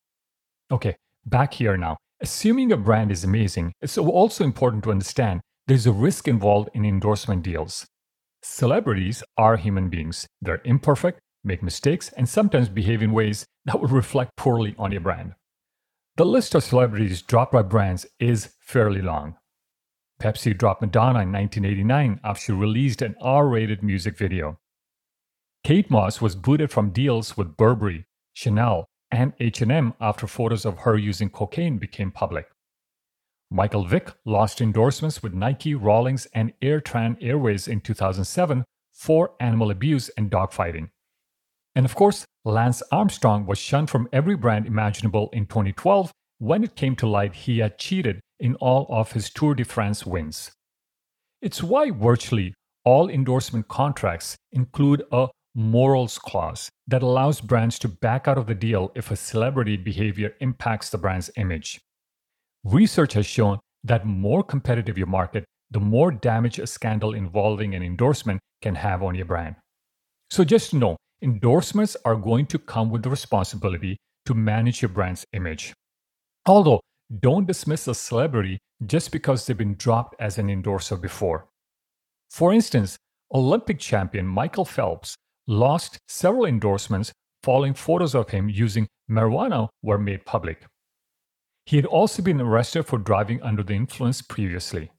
Okay, 0.71 0.97
back 1.25 1.55
here 1.55 1.77
now. 1.77 1.97
Assuming 2.21 2.73
a 2.73 2.77
brand 2.77 3.13
is 3.13 3.23
amazing, 3.23 3.73
it's 3.81 3.97
also 3.97 4.43
important 4.43 4.83
to 4.85 4.91
understand 4.91 5.41
there's 5.69 5.87
a 5.87 5.93
risk 5.93 6.27
involved 6.27 6.69
in 6.75 6.85
endorsement 6.85 7.43
deals. 7.45 7.87
Celebrities 8.43 9.23
are 9.37 9.57
human 9.57 9.89
beings. 9.89 10.27
They're 10.41 10.63
imperfect, 10.65 11.21
make 11.45 11.63
mistakes, 11.63 12.11
and 12.17 12.29
sometimes 12.29 12.69
behave 12.69 13.03
in 13.03 13.13
ways 13.13 13.47
that 13.67 13.81
would 13.81 13.91
reflect 13.91 14.33
poorly 14.37 14.75
on 14.79 14.93
your 14.93 15.01
brand. 15.01 15.35
The 16.17 16.25
list 16.25 16.57
of 16.57 16.65
celebrities 16.65 17.23
dropped 17.23 17.53
by 17.53 17.63
brands 17.63 18.07
is 18.19 18.55
fairly 18.61 19.01
long. 19.01 19.37
Pepsi 20.21 20.57
dropped 20.57 20.81
Madonna 20.81 21.21
in 21.21 21.31
1989 21.31 22.21
after 22.25 22.47
she 22.47 22.53
released 22.53 23.03
an 23.03 23.15
R 23.21 23.47
rated 23.47 23.85
music 23.85 24.19
video. 24.19 24.59
Kate 25.63 25.91
Moss 25.91 26.21
was 26.21 26.35
booted 26.35 26.73
from 26.73 26.91
deals 26.91 27.37
with 27.37 27.57
Burberry, 27.57 28.07
Chanel, 28.39 28.87
and 29.11 29.33
H&M 29.41 29.95
after 30.01 30.29
photos 30.29 30.65
of 30.65 30.79
her 30.79 30.97
using 30.97 31.29
cocaine 31.29 31.77
became 31.77 32.13
public. 32.13 32.47
Michael 33.51 33.85
Vick 33.85 34.13
lost 34.25 34.61
endorsements 34.61 35.25
with 35.25 35.35
Nike, 35.35 35.75
Rawlings, 35.75 36.29
and 36.33 36.53
AirTran 36.63 37.17
Airways 37.21 37.67
in 37.67 37.81
2007 37.81 38.65
for 38.93 39.33
animal 39.41 39.73
abuse 39.73 40.09
and 40.11 40.31
dogfighting. 40.31 40.91
And 41.75 41.85
of 41.85 41.97
course, 41.97 42.25
Lance 42.45 42.81
Armstrong 42.93 43.45
was 43.45 43.59
shunned 43.59 43.91
from 43.91 44.09
every 44.13 44.37
brand 44.37 44.67
imaginable 44.67 45.31
in 45.33 45.47
2012 45.47 46.13
when 46.39 46.63
it 46.63 46.77
came 46.77 46.95
to 46.95 47.09
light 47.09 47.35
he 47.35 47.59
had 47.59 47.77
cheated 47.77 48.21
in 48.39 48.55
all 48.57 48.87
of 48.89 49.13
his 49.13 49.31
Tour 49.31 49.57
de 49.57 49.65
France 49.65 50.07
wins. 50.07 50.53
It's 51.43 51.61
why 51.61 51.91
virtually 51.91 52.55
all 52.85 53.11
endorsement 53.11 53.67
contracts 53.67 54.37
include 54.53 55.03
a 55.11 55.27
morals 55.59 56.21
clause 56.21 56.71
that 56.87 57.03
allows 57.03 57.41
brands 57.41 57.81
to 57.81 57.89
back 57.89 58.29
out 58.29 58.39
of 58.39 58.47
the 58.47 58.55
deal 58.55 58.93
if 58.95 59.11
a 59.11 59.17
celebrity 59.17 59.77
behavior 59.77 60.33
impacts 60.41 60.89
the 60.89 60.97
brand's 60.97 61.33
image. 61.37 61.81
Research 62.63 63.15
has 63.15 63.27
shown 63.27 63.59
that 63.83 64.07
more 64.07 64.45
competitive 64.45 64.97
your 64.97 65.09
market, 65.09 65.45
the 65.73 65.81
more 65.81 66.13
damage 66.13 66.61
a 66.61 66.67
scandal 66.67 67.13
involving 67.13 67.75
an 67.75 67.83
endorsement 67.83 68.41
can 68.63 68.77
have 68.77 69.03
on 69.03 69.17
your 69.17 69.25
brand. 69.25 69.57
So 70.31 70.45
just 70.45 70.75
know, 70.75 70.97
endorsements 71.23 71.97
are 72.05 72.15
going 72.15 72.47
to 72.47 72.59
come 72.61 72.89
with 72.89 73.03
the 73.03 73.11
responsibility 73.11 73.97
to 74.27 74.35
manage 74.35 74.81
your 74.81 74.91
brand's 74.91 75.27
image. 75.33 75.75
Although, 76.47 76.81
don't 77.19 77.49
dismiss 77.49 77.89
a 77.89 77.97
celebrity 77.97 78.59
just 78.87 79.11
because 79.11 79.45
they've 79.45 79.59
been 79.59 79.75
dropped 79.75 80.15
as 80.21 80.39
an 80.39 80.51
endorser 80.51 80.97
before. 80.97 81.49
For 82.31 82.53
instance, 82.53 82.97
Olympic 83.35 83.81
champion 83.81 84.25
Michael 84.25 84.65
Phelps 84.65 85.17
lost 85.49 85.99
several 86.07 86.45
endorsements 86.45 87.11
following 87.43 87.73
photos 87.73 88.15
of 88.15 88.31
him 88.31 88.49
using 88.49 88.87
marijuana 89.11 89.69
were 89.83 89.99
made 89.99 90.27
public. 90.27 90.67
He 91.65 91.77
had 91.77 91.87
also 91.87 92.23
been 92.23 92.41
arrested 92.41 92.85
for 92.85 92.99
driving 92.99 93.43
under 93.43 93.63
the 93.63 93.75
influence 93.75 94.23
previously. 94.23 94.91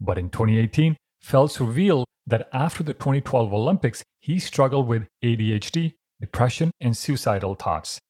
But 0.00 0.18
in 0.18 0.30
2018, 0.30 0.96
Phelps 1.20 1.60
revealed 1.60 2.06
that 2.26 2.48
after 2.52 2.82
the 2.82 2.94
2012 2.94 3.52
Olympics, 3.52 4.02
he 4.20 4.38
struggled 4.40 4.88
with 4.88 5.06
ADHD, 5.24 5.94
depression, 6.20 6.72
and 6.80 6.96
suicidal 6.96 7.54
thoughts. 7.54 8.00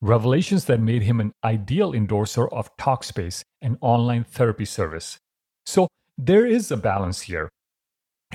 Revelations 0.00 0.64
that 0.64 0.80
made 0.80 1.02
him 1.02 1.20
an 1.20 1.32
ideal 1.44 1.94
endorser 1.94 2.48
of 2.48 2.76
Talkspace, 2.76 3.42
an 3.62 3.78
online 3.80 4.24
therapy 4.24 4.64
service. 4.64 5.18
So 5.66 5.88
there 6.18 6.44
is 6.46 6.70
a 6.70 6.76
balance 6.76 7.22
here. 7.22 7.48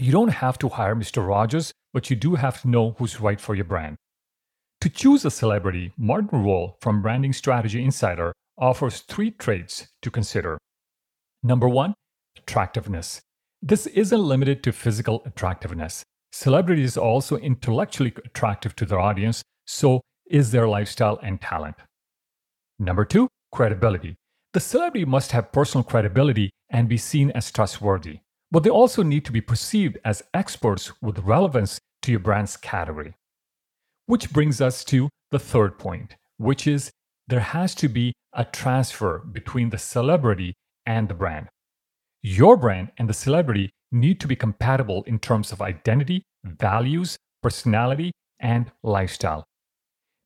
You 0.02 0.14
don't 0.14 0.30
have 0.30 0.58
to 0.60 0.70
hire 0.70 0.96
Mr. 0.96 1.28
Rogers, 1.28 1.74
but 1.92 2.10
you 2.10 2.16
do 2.16 2.36
have 2.36 2.62
to 2.62 2.70
know 2.70 2.96
who's 2.98 3.20
right 3.20 3.40
for 3.40 3.54
your 3.54 3.66
brand. 3.66 3.98
To 4.80 4.90
choose 4.90 5.26
a 5.26 5.32
celebrity, 5.32 5.92
Martin 5.98 6.42
Roll 6.42 6.78
from 6.80 7.02
Branding 7.02 7.34
Strategy 7.34 7.84
Insider 7.84 8.32
offers 8.58 9.02
three 9.02 9.32
traits 9.32 9.90
to 10.02 10.10
consider. 10.10 10.58
Number 11.44 11.68
one, 11.68 11.96
attractiveness. 12.38 13.20
This 13.62 13.88
isn't 13.88 14.22
limited 14.22 14.64
to 14.64 14.72
physical 14.72 15.22
attractiveness. 15.26 16.04
Celebrities 16.32 16.96
are 16.96 17.06
also 17.06 17.36
intellectually 17.36 18.14
attractive 18.24 18.78
to 18.78 18.86
their 18.86 19.00
audience, 19.00 19.44
so 19.68 20.00
is 20.30 20.52
their 20.52 20.70
lifestyle 20.70 21.20
and 21.22 21.42
talent. 21.42 21.76
Number 22.78 23.04
two, 23.04 23.28
credibility. 23.52 24.16
The 24.54 24.62
celebrity 24.62 25.04
must 25.04 25.34
have 25.34 25.52
personal 25.52 25.84
credibility 25.84 26.52
and 26.70 26.88
be 26.88 26.98
seen 26.98 27.32
as 27.32 27.52
trustworthy 27.52 28.20
but 28.52 28.64
they 28.64 28.70
also 28.70 29.04
need 29.04 29.26
to 29.26 29.32
be 29.32 29.42
perceived 29.42 29.98
as 30.04 30.24
experts 30.34 30.92
with 31.02 31.20
relevance 31.20 31.80
to 32.02 32.12
your 32.12 32.20
brand's 32.20 32.58
category. 32.58 33.14
Which 34.06 34.32
brings 34.32 34.60
us 34.60 34.84
to 34.86 35.10
the 35.32 35.40
third 35.40 35.78
point, 35.78 36.16
which 36.38 36.66
is 36.66 36.92
there 37.28 37.40
has 37.40 37.76
to 37.76 37.88
be 37.88 38.14
a 38.34 38.46
transfer 38.46 39.20
between 39.20 39.70
the 39.70 39.78
celebrity 39.78 40.54
and 40.86 41.08
the 41.08 41.14
brand. 41.14 41.48
Your 42.24 42.58
brand 42.58 42.92
and 42.98 43.08
the 43.08 43.14
celebrity 43.14 43.70
need 43.92 44.20
to 44.20 44.28
be 44.28 44.36
compatible 44.36 45.04
in 45.04 45.20
terms 45.20 45.52
of 45.52 45.62
identity, 45.62 46.24
values, 46.44 47.18
personality, 47.42 48.12
and 48.40 48.72
lifestyle. 48.84 49.46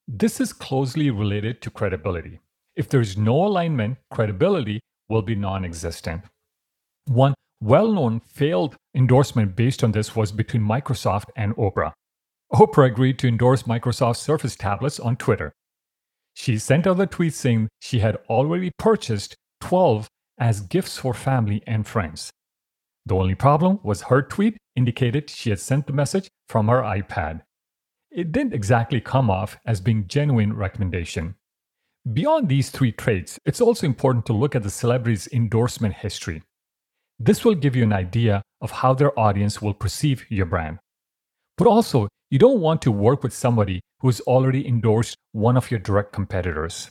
This 0.07 0.39
is 0.41 0.53
closely 0.53 1.09
related 1.09 1.61
to 1.61 1.69
credibility. 1.69 2.39
If 2.75 2.89
there 2.89 3.01
is 3.01 3.17
no 3.17 3.45
alignment, 3.45 3.97
credibility 4.11 4.79
will 5.09 5.21
be 5.21 5.35
non 5.35 5.63
existent. 5.63 6.23
One 7.05 7.33
well 7.63 7.91
known 7.91 8.19
failed 8.19 8.75
endorsement 8.93 9.55
based 9.55 9.83
on 9.83 9.93
this 9.93 10.15
was 10.15 10.31
between 10.33 10.61
Microsoft 10.61 11.29
and 11.37 11.55
Oprah. 11.55 11.93
Oprah 12.51 12.87
agreed 12.87 13.17
to 13.19 13.27
endorse 13.27 13.63
Microsoft 13.63 14.17
Surface 14.17 14.55
tablets 14.55 14.99
on 14.99 15.15
Twitter. 15.15 15.53
She 16.33 16.57
sent 16.57 16.85
out 16.85 16.99
a 16.99 17.07
tweet 17.07 17.33
saying 17.33 17.69
she 17.79 17.99
had 17.99 18.17
already 18.29 18.71
purchased 18.77 19.35
12 19.61 20.09
as 20.37 20.61
gifts 20.61 20.97
for 20.97 21.13
family 21.13 21.63
and 21.65 21.87
friends. 21.87 22.29
The 23.05 23.15
only 23.15 23.35
problem 23.35 23.79
was 23.81 24.03
her 24.03 24.21
tweet 24.21 24.57
indicated 24.75 25.29
she 25.29 25.49
had 25.49 25.59
sent 25.59 25.87
the 25.87 25.93
message 25.93 26.29
from 26.49 26.67
her 26.67 26.81
iPad. 26.81 27.41
It 28.11 28.31
didn't 28.31 28.53
exactly 28.53 28.99
come 28.99 29.29
off 29.29 29.57
as 29.65 29.79
being 29.79 30.07
genuine 30.07 30.53
recommendation. 30.53 31.35
Beyond 32.11 32.49
these 32.49 32.69
three 32.69 32.91
traits, 32.91 33.39
it's 33.45 33.61
also 33.61 33.87
important 33.87 34.25
to 34.25 34.33
look 34.33 34.53
at 34.53 34.63
the 34.63 34.69
celebrity's 34.69 35.27
endorsement 35.31 35.95
history. 35.95 36.41
This 37.19 37.45
will 37.45 37.55
give 37.55 37.75
you 37.75 37.83
an 37.83 37.93
idea 37.93 38.41
of 38.61 38.71
how 38.71 38.93
their 38.93 39.17
audience 39.19 39.61
will 39.61 39.73
perceive 39.73 40.25
your 40.29 40.45
brand. 40.45 40.79
But 41.57 41.67
also, 41.67 42.07
you 42.29 42.39
don't 42.39 42.61
want 42.61 42.81
to 42.81 42.91
work 42.91 43.21
with 43.23 43.33
somebody 43.33 43.81
who 43.99 44.07
has 44.07 44.19
already 44.21 44.67
endorsed 44.67 45.15
one 45.31 45.55
of 45.55 45.69
your 45.69 45.79
direct 45.79 46.11
competitors, 46.11 46.89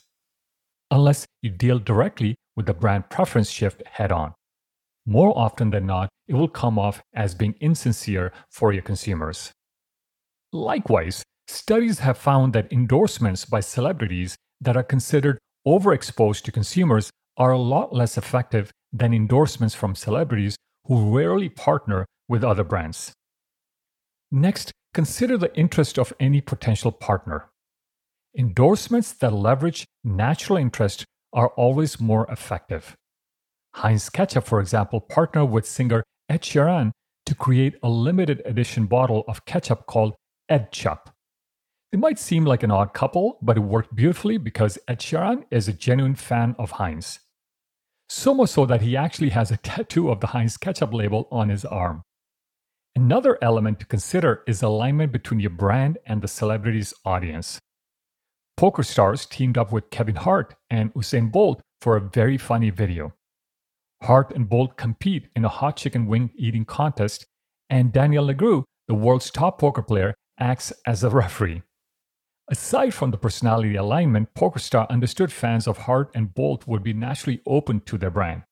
unless 0.90 1.26
you 1.42 1.50
deal 1.50 1.78
directly 1.78 2.36
with 2.56 2.66
the 2.66 2.74
brand 2.74 3.10
preference 3.10 3.50
shift 3.50 3.82
head 3.86 4.12
on. 4.12 4.34
More 5.04 5.36
often 5.36 5.70
than 5.70 5.86
not, 5.86 6.08
it 6.28 6.34
will 6.34 6.48
come 6.48 6.78
off 6.78 7.02
as 7.12 7.34
being 7.34 7.54
insincere 7.60 8.32
for 8.50 8.72
your 8.72 8.82
consumers. 8.82 9.50
Likewise, 10.52 11.24
studies 11.48 11.98
have 11.98 12.16
found 12.16 12.52
that 12.52 12.72
endorsements 12.72 13.44
by 13.44 13.60
celebrities 13.60 14.36
that 14.60 14.76
are 14.76 14.84
considered 14.84 15.38
overexposed 15.66 16.42
to 16.42 16.52
consumers 16.52 17.10
are 17.36 17.50
a 17.50 17.58
lot 17.58 17.92
less 17.92 18.16
effective 18.16 18.70
than 18.92 19.14
endorsements 19.14 19.74
from 19.74 19.94
celebrities 19.94 20.56
who 20.86 21.16
rarely 21.16 21.48
partner 21.48 22.06
with 22.28 22.44
other 22.44 22.64
brands. 22.64 23.12
Next, 24.30 24.72
consider 24.94 25.36
the 25.36 25.54
interest 25.56 25.98
of 25.98 26.12
any 26.18 26.40
potential 26.40 26.92
partner. 26.92 27.50
Endorsements 28.36 29.12
that 29.12 29.32
leverage 29.32 29.84
natural 30.02 30.58
interest 30.58 31.04
are 31.32 31.48
always 31.48 32.00
more 32.00 32.26
effective. 32.30 32.96
Heinz 33.74 34.10
Ketchup, 34.10 34.44
for 34.44 34.60
example, 34.60 35.00
partnered 35.00 35.50
with 35.50 35.66
singer 35.66 36.02
Ed 36.28 36.42
Sheeran 36.42 36.92
to 37.26 37.34
create 37.34 37.76
a 37.82 37.88
limited 37.88 38.42
edition 38.44 38.86
bottle 38.86 39.24
of 39.28 39.44
ketchup 39.44 39.86
called 39.86 40.14
EdChup. 40.50 41.06
It 41.92 41.98
might 41.98 42.18
seem 42.18 42.44
like 42.44 42.62
an 42.62 42.70
odd 42.70 42.94
couple, 42.94 43.38
but 43.42 43.56
it 43.56 43.60
worked 43.60 43.94
beautifully 43.94 44.38
because 44.38 44.78
Ed 44.88 45.00
Sheeran 45.00 45.44
is 45.50 45.68
a 45.68 45.72
genuine 45.72 46.14
fan 46.14 46.54
of 46.58 46.72
Heinz. 46.72 47.20
So 48.14 48.34
much 48.34 48.50
so 48.50 48.66
that 48.66 48.82
he 48.82 48.94
actually 48.94 49.30
has 49.30 49.50
a 49.50 49.56
tattoo 49.56 50.10
of 50.10 50.20
the 50.20 50.26
Heinz 50.26 50.58
ketchup 50.58 50.92
label 50.92 51.26
on 51.32 51.48
his 51.48 51.64
arm. 51.64 52.02
Another 52.94 53.38
element 53.40 53.80
to 53.80 53.86
consider 53.86 54.42
is 54.46 54.62
alignment 54.62 55.12
between 55.12 55.40
your 55.40 55.48
brand 55.48 55.96
and 56.04 56.20
the 56.20 56.28
celebrity's 56.28 56.92
audience. 57.06 57.58
PokerStars 58.60 59.26
teamed 59.26 59.56
up 59.56 59.72
with 59.72 59.88
Kevin 59.88 60.16
Hart 60.16 60.54
and 60.68 60.92
Usain 60.92 61.32
Bolt 61.32 61.62
for 61.80 61.96
a 61.96 62.02
very 62.02 62.36
funny 62.36 62.68
video. 62.68 63.14
Hart 64.02 64.30
and 64.36 64.46
Bolt 64.46 64.76
compete 64.76 65.28
in 65.34 65.46
a 65.46 65.48
hot 65.48 65.78
chicken 65.78 66.06
wing 66.06 66.32
eating 66.36 66.66
contest, 66.66 67.24
and 67.70 67.94
Daniel 67.94 68.26
Negreanu, 68.26 68.64
the 68.88 68.94
world's 68.94 69.30
top 69.30 69.58
poker 69.58 69.82
player, 69.82 70.12
acts 70.38 70.70
as 70.86 71.02
a 71.02 71.08
referee. 71.08 71.62
Aside 72.52 72.92
from 72.92 73.12
the 73.12 73.16
personality 73.16 73.76
alignment, 73.76 74.34
PokerStar 74.34 74.86
understood 74.90 75.32
fans 75.32 75.66
of 75.66 75.78
Hart 75.78 76.10
and 76.14 76.34
Bolt 76.34 76.66
would 76.66 76.82
be 76.82 76.92
naturally 76.92 77.40
open 77.46 77.80
to 77.86 77.96
their 77.96 78.10
brand. 78.10 78.42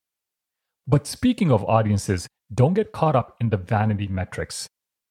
But 0.87 1.07
speaking 1.07 1.52
of 1.52 1.62
audiences, 1.66 2.26
don't 2.52 2.73
get 2.73 2.92
caught 2.92 3.14
up 3.14 3.37
in 3.42 3.50
the 3.50 3.59
vanity 3.59 4.09
metrics. 4.09 4.66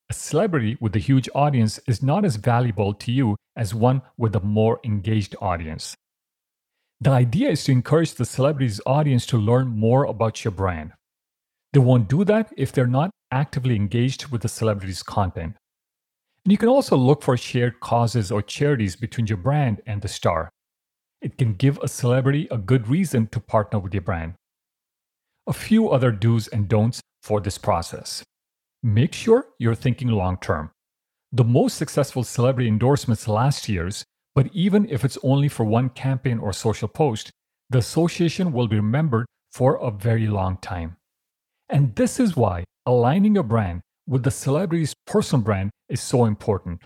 A 0.09 0.13
celebrity 0.15 0.75
with 0.81 0.95
a 0.95 1.05
huge 1.07 1.29
audience 1.35 1.79
is 1.87 2.01
not 2.01 2.25
as 2.25 2.37
valuable 2.37 2.95
to 2.95 3.11
you 3.11 3.35
as 3.55 3.75
one 3.75 4.01
with 4.17 4.35
a 4.35 4.39
more 4.39 4.79
engaged 4.83 5.35
audience. 5.39 5.93
The 6.99 7.11
idea 7.11 7.51
is 7.51 7.63
to 7.65 7.71
encourage 7.71 8.15
the 8.15 8.25
celebrity's 8.25 8.81
audience 8.87 9.27
to 9.27 9.37
learn 9.37 9.67
more 9.67 10.05
about 10.05 10.43
your 10.43 10.51
brand. 10.51 10.93
They 11.73 11.79
won't 11.79 12.09
do 12.09 12.23
that 12.23 12.51
if 12.57 12.71
they're 12.71 12.87
not 12.87 13.11
actively 13.31 13.75
engaged 13.75 14.29
with 14.29 14.41
the 14.41 14.49
celebrity's 14.49 15.03
content. 15.03 15.57
And 16.45 16.51
you 16.51 16.57
can 16.57 16.69
also 16.69 16.95
look 16.95 17.21
for 17.21 17.35
shared 17.37 17.79
causes 17.79 18.31
or 18.31 18.41
charities 18.41 18.95
between 18.95 19.27
your 19.27 19.37
brand 19.37 19.81
and 19.85 20.01
the 20.01 20.07
star. 20.07 20.49
It 21.21 21.37
can 21.37 21.53
give 21.53 21.77
a 21.79 21.87
celebrity 21.87 22.47
a 22.49 22.57
good 22.57 22.87
reason 22.87 23.27
to 23.27 23.39
partner 23.39 23.79
with 23.79 23.93
your 23.93 24.01
brand. 24.01 24.35
A 25.47 25.53
few 25.53 25.89
other 25.89 26.11
do's 26.11 26.47
and 26.47 26.67
don'ts 26.67 27.01
for 27.21 27.41
this 27.41 27.57
process. 27.57 28.23
Make 28.81 29.13
sure 29.13 29.47
you're 29.59 29.75
thinking 29.75 30.07
long 30.07 30.37
term. 30.37 30.71
The 31.31 31.43
most 31.43 31.77
successful 31.77 32.23
celebrity 32.23 32.69
endorsements 32.69 33.27
last 33.27 33.67
year's, 33.67 34.03
but 34.33 34.49
even 34.53 34.89
if 34.89 35.03
it's 35.03 35.17
only 35.21 35.49
for 35.49 35.65
one 35.65 35.89
campaign 35.89 36.39
or 36.39 36.53
social 36.53 36.87
post, 36.87 37.29
the 37.69 37.79
association 37.79 38.53
will 38.53 38.67
be 38.67 38.77
remembered 38.77 39.25
for 39.51 39.75
a 39.75 39.91
very 39.91 40.27
long 40.27 40.57
time. 40.57 40.95
And 41.67 41.95
this 41.95 42.19
is 42.19 42.35
why 42.35 42.63
aligning 42.85 43.35
your 43.35 43.43
brand 43.43 43.81
with 44.09 44.23
the 44.23 44.31
celebrity's 44.31 44.95
personal 45.05 45.43
brand 45.43 45.69
is 45.87 46.01
so 46.01 46.25
important. 46.25 46.81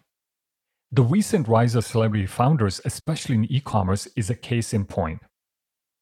The 0.92 1.03
recent 1.03 1.48
rise 1.48 1.74
of 1.74 1.86
celebrity 1.86 2.25
founders, 2.25 2.82
especially 2.84 3.36
in 3.36 3.46
e 3.46 3.62
commerce, 3.62 4.08
is 4.18 4.30
a 4.30 4.36
case 4.36 4.74
in 4.74 4.84
point. 4.84 5.22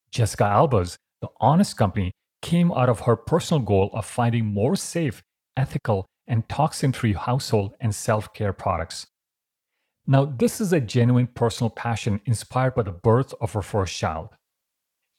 Jessica 0.09 0.45
Alba's 0.45 0.97
The 1.21 1.29
Honest 1.39 1.77
Company 1.77 2.11
came 2.41 2.71
out 2.71 2.89
of 2.89 3.01
her 3.01 3.15
personal 3.15 3.61
goal 3.61 3.91
of 3.93 4.05
finding 4.05 4.45
more 4.45 4.75
safe, 4.75 5.21
ethical, 5.55 6.07
and 6.25 6.49
toxin 6.49 6.91
free 6.91 7.13
household 7.13 7.75
and 7.79 7.93
self 7.93 8.33
care 8.33 8.51
products. 8.51 9.05
Now, 10.07 10.25
this 10.25 10.59
is 10.59 10.73
a 10.73 10.81
genuine 10.81 11.27
personal 11.27 11.69
passion 11.69 12.19
inspired 12.25 12.73
by 12.73 12.81
the 12.81 12.91
birth 12.91 13.35
of 13.39 13.53
her 13.53 13.61
first 13.61 13.95
child. 13.95 14.29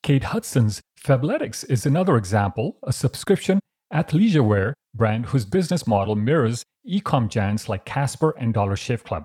Kate 0.02 0.24
Hudson's 0.24 0.80
Fabletics 1.00 1.64
is 1.70 1.86
another 1.86 2.16
example, 2.16 2.78
a 2.82 2.92
subscription 2.92 3.60
athleisure 3.94 4.44
wear 4.44 4.74
brand 4.94 5.26
whose 5.26 5.44
business 5.44 5.86
model 5.86 6.16
mirrors 6.16 6.64
e-com 6.84 7.28
giants 7.28 7.68
like 7.68 7.84
Casper 7.84 8.34
and 8.38 8.52
Dollar 8.52 8.76
Shave 8.76 9.04
Club. 9.04 9.24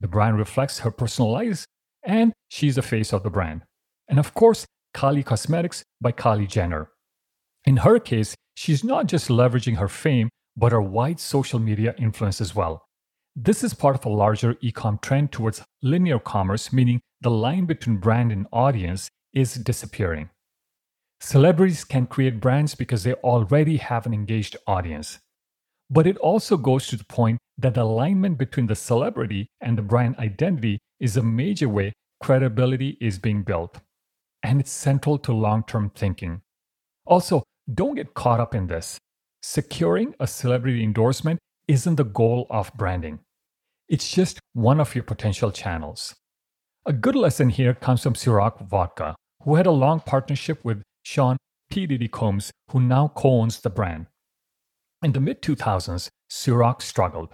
The 0.00 0.08
brand 0.08 0.38
reflects 0.38 0.80
her 0.80 0.90
personal 0.90 1.30
life, 1.30 1.64
and 2.02 2.32
she's 2.48 2.76
the 2.76 2.82
face 2.82 3.12
of 3.12 3.22
the 3.22 3.30
brand. 3.30 3.62
And 4.08 4.18
of 4.18 4.34
course, 4.34 4.66
Kylie 4.94 5.24
Cosmetics 5.24 5.82
by 6.00 6.12
Kylie 6.12 6.48
Jenner. 6.48 6.90
In 7.64 7.78
her 7.78 7.98
case, 7.98 8.34
she's 8.54 8.84
not 8.84 9.06
just 9.06 9.28
leveraging 9.28 9.76
her 9.76 9.88
fame, 9.88 10.28
but 10.56 10.72
her 10.72 10.80
wide 10.80 11.20
social 11.20 11.58
media 11.58 11.94
influence 11.98 12.40
as 12.40 12.54
well. 12.54 12.82
This 13.34 13.62
is 13.62 13.74
part 13.74 13.96
of 13.96 14.06
a 14.06 14.08
larger 14.08 14.56
e-com 14.62 14.98
trend 15.02 15.32
towards 15.32 15.62
linear 15.82 16.18
commerce, 16.18 16.72
meaning 16.72 17.00
the 17.20 17.30
line 17.30 17.66
between 17.66 17.98
brand 17.98 18.32
and 18.32 18.46
audience 18.52 19.10
is 19.34 19.54
disappearing. 19.54 20.30
Celebrities 21.20 21.84
can 21.84 22.06
create 22.06 22.40
brands 22.40 22.74
because 22.74 23.02
they 23.02 23.14
already 23.14 23.78
have 23.78 24.06
an 24.06 24.14
engaged 24.14 24.56
audience. 24.66 25.18
But 25.88 26.06
it 26.06 26.16
also 26.18 26.56
goes 26.56 26.86
to 26.88 26.96
the 26.96 27.04
point 27.04 27.38
that 27.58 27.74
the 27.74 27.82
alignment 27.82 28.38
between 28.38 28.66
the 28.66 28.74
celebrity 28.74 29.46
and 29.60 29.78
the 29.78 29.82
brand 29.82 30.16
identity 30.18 30.78
is 31.00 31.16
a 31.16 31.22
major 31.22 31.68
way 31.68 31.92
credibility 32.22 32.96
is 33.00 33.18
being 33.18 33.42
built. 33.42 33.80
And 34.42 34.60
it's 34.60 34.70
central 34.70 35.18
to 35.20 35.32
long 35.32 35.64
term 35.64 35.90
thinking. 35.94 36.42
Also, 37.06 37.42
don't 37.72 37.94
get 37.94 38.14
caught 38.14 38.40
up 38.40 38.54
in 38.54 38.66
this. 38.66 38.98
Securing 39.42 40.14
a 40.20 40.26
celebrity 40.26 40.82
endorsement 40.82 41.38
isn't 41.68 41.96
the 41.96 42.04
goal 42.04 42.46
of 42.50 42.72
branding, 42.74 43.20
it's 43.88 44.10
just 44.10 44.38
one 44.52 44.80
of 44.80 44.94
your 44.94 45.04
potential 45.04 45.50
channels. 45.50 46.14
A 46.86 46.92
good 46.92 47.16
lesson 47.16 47.50
here 47.50 47.74
comes 47.74 48.02
from 48.02 48.14
Ciroc 48.14 48.68
Vodka, 48.68 49.14
who 49.44 49.56
had 49.56 49.66
a 49.66 49.72
long 49.72 50.00
partnership 50.00 50.64
with 50.64 50.82
Sean 51.08 51.36
P. 51.70 51.86
Diddy 51.86 52.08
Combs, 52.08 52.50
who 52.72 52.80
now 52.80 53.06
co 53.06 53.40
owns 53.40 53.60
the 53.60 53.70
brand. 53.70 54.08
In 55.04 55.12
the 55.12 55.20
mid 55.20 55.40
2000s, 55.40 56.08
Ciroc 56.28 56.82
struggled, 56.82 57.32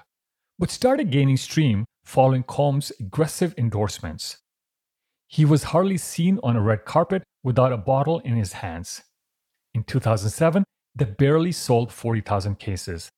but 0.59 0.71
started 0.71 1.11
gaining 1.11 1.39
steam 1.39 1.87
following 2.05 2.43
Combs' 2.43 2.93
aggressive 3.01 3.55
endorsements. 3.57 4.37
He 5.27 5.47
was 5.47 5.63
hardly 5.73 5.97
seen 5.97 6.39
on 6.43 6.55
a 6.55 6.61
red 6.61 6.85
carpet 6.85 7.23
without 7.43 7.73
a 7.73 7.79
bottle 7.79 8.19
in 8.19 8.37
his 8.37 8.53
hands. 8.53 9.05
In 9.73 9.85
2007, 9.85 10.65
they 10.95 11.07
barely 11.07 11.51
sold 11.51 11.91
40,000 11.91 12.59
cases. 12.59 13.09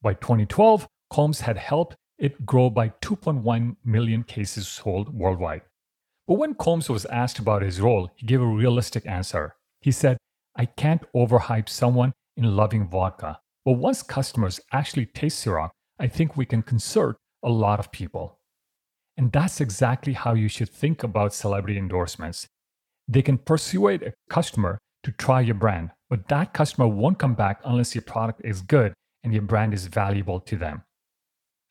By 0.00 0.14
2012, 0.14 0.88
Combs 1.10 1.42
had 1.42 1.58
helped 1.58 1.94
it 2.16 2.46
grow 2.46 2.70
by 2.70 2.88
2.1 3.02 3.76
million 3.84 4.22
cases 4.22 4.66
sold 4.66 5.12
worldwide. 5.12 5.60
But 6.26 6.38
when 6.38 6.54
Combs 6.54 6.88
was 6.88 7.04
asked 7.04 7.38
about 7.38 7.60
his 7.60 7.82
role, 7.82 8.08
he 8.16 8.24
gave 8.24 8.40
a 8.40 8.46
realistic 8.46 9.06
answer. 9.06 9.56
He 9.80 9.92
said, 9.92 10.18
I 10.56 10.66
can't 10.66 11.04
overhype 11.14 11.68
someone 11.68 12.12
in 12.36 12.56
loving 12.56 12.88
vodka, 12.88 13.40
but 13.64 13.72
once 13.72 14.02
customers 14.02 14.60
actually 14.72 15.06
taste 15.06 15.44
Ciroc, 15.44 15.70
I 15.98 16.06
think 16.06 16.36
we 16.36 16.46
can 16.46 16.62
concert 16.62 17.16
a 17.42 17.50
lot 17.50 17.78
of 17.78 17.92
people. 17.92 18.38
And 19.16 19.32
that's 19.32 19.60
exactly 19.60 20.14
how 20.14 20.34
you 20.34 20.48
should 20.48 20.70
think 20.70 21.02
about 21.02 21.34
celebrity 21.34 21.78
endorsements. 21.78 22.46
They 23.08 23.22
can 23.22 23.38
persuade 23.38 24.02
a 24.02 24.14
customer 24.28 24.78
to 25.02 25.12
try 25.12 25.40
your 25.40 25.54
brand, 25.54 25.90
but 26.08 26.28
that 26.28 26.52
customer 26.52 26.86
won't 26.86 27.18
come 27.18 27.34
back 27.34 27.60
unless 27.64 27.94
your 27.94 28.02
product 28.02 28.40
is 28.44 28.62
good 28.62 28.94
and 29.22 29.32
your 29.32 29.42
brand 29.42 29.74
is 29.74 29.86
valuable 29.86 30.40
to 30.40 30.56
them. 30.56 30.82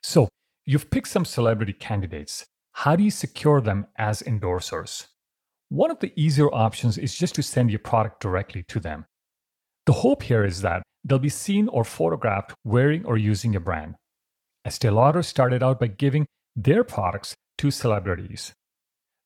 So, 0.04 0.30
you've 0.66 0.90
picked 0.90 1.08
some 1.08 1.26
celebrity 1.26 1.74
candidates. 1.74 2.46
How 2.74 2.96
do 2.96 3.04
you 3.04 3.12
secure 3.12 3.62
them 3.62 3.88
as 3.98 4.22
endorsers? 4.22 5.08
One 5.70 5.92
of 5.92 6.00
the 6.00 6.12
easier 6.20 6.50
options 6.50 6.98
is 6.98 7.16
just 7.16 7.36
to 7.36 7.44
send 7.44 7.70
your 7.70 7.80
product 7.80 8.22
directly 8.22 8.64
to 8.70 8.80
them. 8.80 9.06
The 9.86 9.94
hope 9.94 10.24
here 10.24 10.44
is 10.44 10.62
that 10.62 10.82
they'll 11.04 11.20
be 11.20 11.30
seen 11.30 11.68
or 11.68 11.84
photographed 11.84 12.56
wearing 12.64 13.06
or 13.06 13.18
using 13.18 13.54
your 13.54 13.62
brand. 13.62 13.96
Estee 14.66 14.90
Lauder 14.90 15.22
started 15.22 15.62
out 15.62 15.80
by 15.80 15.88
giving 15.88 16.26
their 16.56 16.84
products 16.84 17.36
to 17.60 17.70
celebrities. 17.70 18.52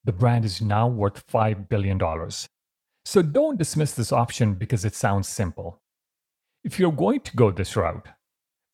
The 0.03 0.12
brand 0.12 0.43
is 0.43 0.62
now 0.62 0.88
worth 0.88 1.25
$5 1.27 1.69
billion. 1.69 1.99
So 3.06 3.21
don't 3.21 3.58
dismiss 3.58 3.93
this 3.93 4.12
option 4.12 4.56
because 4.56 4.84
it 4.84 4.95
sounds 4.95 5.29
simple. 5.29 5.79
If 6.65 6.77
you're 6.77 6.91
going 6.91 7.21
to 7.21 7.36
go 7.38 7.51
this 7.51 7.75
route, 7.77 8.10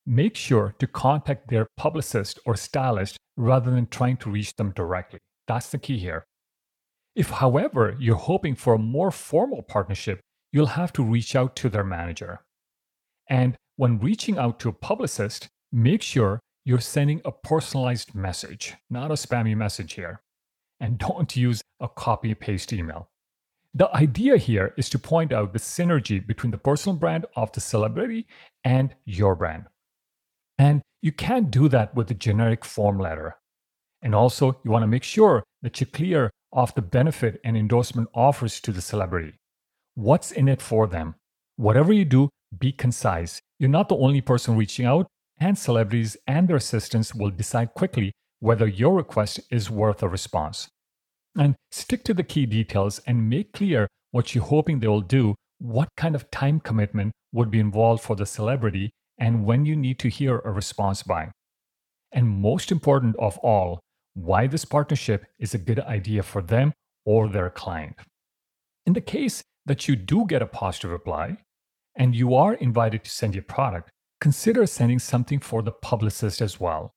make 0.04 0.34
sure 0.34 0.74
to 0.80 0.86
contact 0.88 1.48
their 1.48 1.68
publicist 1.76 2.40
or 2.44 2.56
stylist 2.56 3.16
rather 3.36 3.70
than 3.70 3.86
trying 3.86 4.16
to 4.18 4.30
reach 4.30 4.56
them 4.56 4.72
directly. 4.72 5.20
That's 5.46 5.70
the 5.70 5.78
key 5.78 5.98
here. 5.98 6.26
If, 7.14 7.30
however, 7.30 7.96
you're 7.98 8.16
hoping 8.16 8.54
for 8.54 8.74
a 8.74 8.78
more 8.78 9.10
formal 9.10 9.62
partnership, 9.62 10.20
you'll 10.52 10.66
have 10.66 10.92
to 10.94 11.02
reach 11.02 11.34
out 11.34 11.56
to 11.56 11.68
their 11.68 11.84
manager. 11.84 12.40
And 13.28 13.56
when 13.76 13.98
reaching 13.98 14.38
out 14.38 14.58
to 14.60 14.68
a 14.68 14.72
publicist, 14.72 15.48
make 15.72 16.02
sure 16.02 16.40
you're 16.64 16.80
sending 16.80 17.20
a 17.24 17.32
personalized 17.32 18.14
message, 18.14 18.74
not 18.90 19.10
a 19.10 19.14
spammy 19.14 19.56
message 19.56 19.94
here. 19.94 20.20
And 20.78 20.98
don't 21.06 21.34
use 21.36 21.62
a 21.80 21.88
copy 21.88 22.34
paste 22.34 22.72
email. 22.72 23.08
The 23.72 23.94
idea 23.94 24.36
here 24.36 24.74
is 24.76 24.88
to 24.90 24.98
point 24.98 25.32
out 25.32 25.52
the 25.52 25.60
synergy 25.60 26.24
between 26.24 26.50
the 26.50 26.58
personal 26.58 26.96
brand 26.96 27.26
of 27.36 27.52
the 27.52 27.60
celebrity 27.60 28.26
and 28.64 28.94
your 29.04 29.36
brand. 29.36 29.66
And 30.58 30.82
you 31.00 31.12
can't 31.12 31.50
do 31.50 31.68
that 31.68 31.94
with 31.94 32.10
a 32.10 32.14
generic 32.14 32.64
form 32.64 32.98
letter. 32.98 33.36
And 34.02 34.14
also, 34.14 34.58
you 34.64 34.70
want 34.70 34.82
to 34.82 34.88
make 34.88 35.04
sure 35.04 35.44
that 35.62 35.80
you're 35.80 35.86
clear 35.86 36.30
of 36.52 36.74
the 36.74 36.82
benefit 36.82 37.40
an 37.44 37.56
endorsement 37.56 38.08
offers 38.14 38.60
to 38.60 38.72
the 38.72 38.80
celebrity. 38.80 39.34
What's 39.94 40.32
in 40.32 40.48
it 40.48 40.62
for 40.62 40.86
them? 40.86 41.14
Whatever 41.56 41.92
you 41.92 42.04
do, 42.04 42.28
be 42.56 42.72
concise. 42.72 43.40
You're 43.58 43.70
not 43.70 43.88
the 43.88 43.96
only 43.96 44.20
person 44.20 44.56
reaching 44.56 44.86
out, 44.86 45.06
and 45.38 45.58
celebrities 45.58 46.16
and 46.26 46.48
their 46.48 46.56
assistants 46.56 47.14
will 47.14 47.30
decide 47.30 47.74
quickly 47.74 48.12
whether 48.40 48.66
your 48.66 48.94
request 48.94 49.40
is 49.50 49.70
worth 49.70 50.02
a 50.02 50.08
response. 50.08 50.68
And 51.38 51.54
stick 51.70 52.02
to 52.04 52.14
the 52.14 52.24
key 52.24 52.46
details 52.46 53.00
and 53.06 53.28
make 53.28 53.52
clear 53.52 53.86
what 54.10 54.34
you're 54.34 54.44
hoping 54.44 54.80
they 54.80 54.88
will 54.88 55.00
do 55.00 55.34
what 55.60 55.90
kind 55.96 56.14
of 56.14 56.30
time 56.30 56.58
commitment 56.58 57.12
would 57.32 57.50
be 57.50 57.60
involved 57.60 58.02
for 58.02 58.16
the 58.16 58.26
celebrity 58.26 58.90
and 59.18 59.44
when 59.44 59.66
you 59.66 59.76
need 59.76 59.98
to 59.98 60.08
hear 60.08 60.38
a 60.38 60.50
response 60.50 61.02
by. 61.02 61.30
And 62.10 62.26
most 62.26 62.72
important 62.72 63.14
of 63.18 63.36
all, 63.38 63.80
why 64.24 64.46
this 64.46 64.64
partnership 64.64 65.26
is 65.38 65.54
a 65.54 65.58
good 65.58 65.80
idea 65.80 66.22
for 66.22 66.42
them 66.42 66.72
or 67.04 67.28
their 67.28 67.50
client. 67.50 67.96
In 68.86 68.92
the 68.92 69.00
case 69.00 69.42
that 69.66 69.88
you 69.88 69.96
do 69.96 70.26
get 70.26 70.42
a 70.42 70.46
positive 70.46 70.90
reply 70.90 71.38
and 71.96 72.14
you 72.14 72.34
are 72.34 72.54
invited 72.54 73.04
to 73.04 73.10
send 73.10 73.34
your 73.34 73.44
product, 73.44 73.90
consider 74.20 74.66
sending 74.66 74.98
something 74.98 75.40
for 75.40 75.62
the 75.62 75.72
publicist 75.72 76.40
as 76.40 76.60
well. 76.60 76.92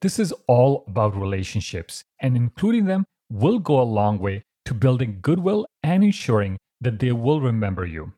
This 0.00 0.18
is 0.18 0.32
all 0.46 0.84
about 0.86 1.16
relationships, 1.16 2.04
and 2.20 2.36
including 2.36 2.84
them 2.86 3.04
will 3.30 3.58
go 3.58 3.80
a 3.80 3.82
long 3.82 4.18
way 4.18 4.44
to 4.64 4.74
building 4.74 5.18
goodwill 5.20 5.66
and 5.82 6.04
ensuring 6.04 6.56
that 6.80 7.00
they 7.00 7.12
will 7.12 7.40
remember 7.40 7.84
you. 7.84 8.12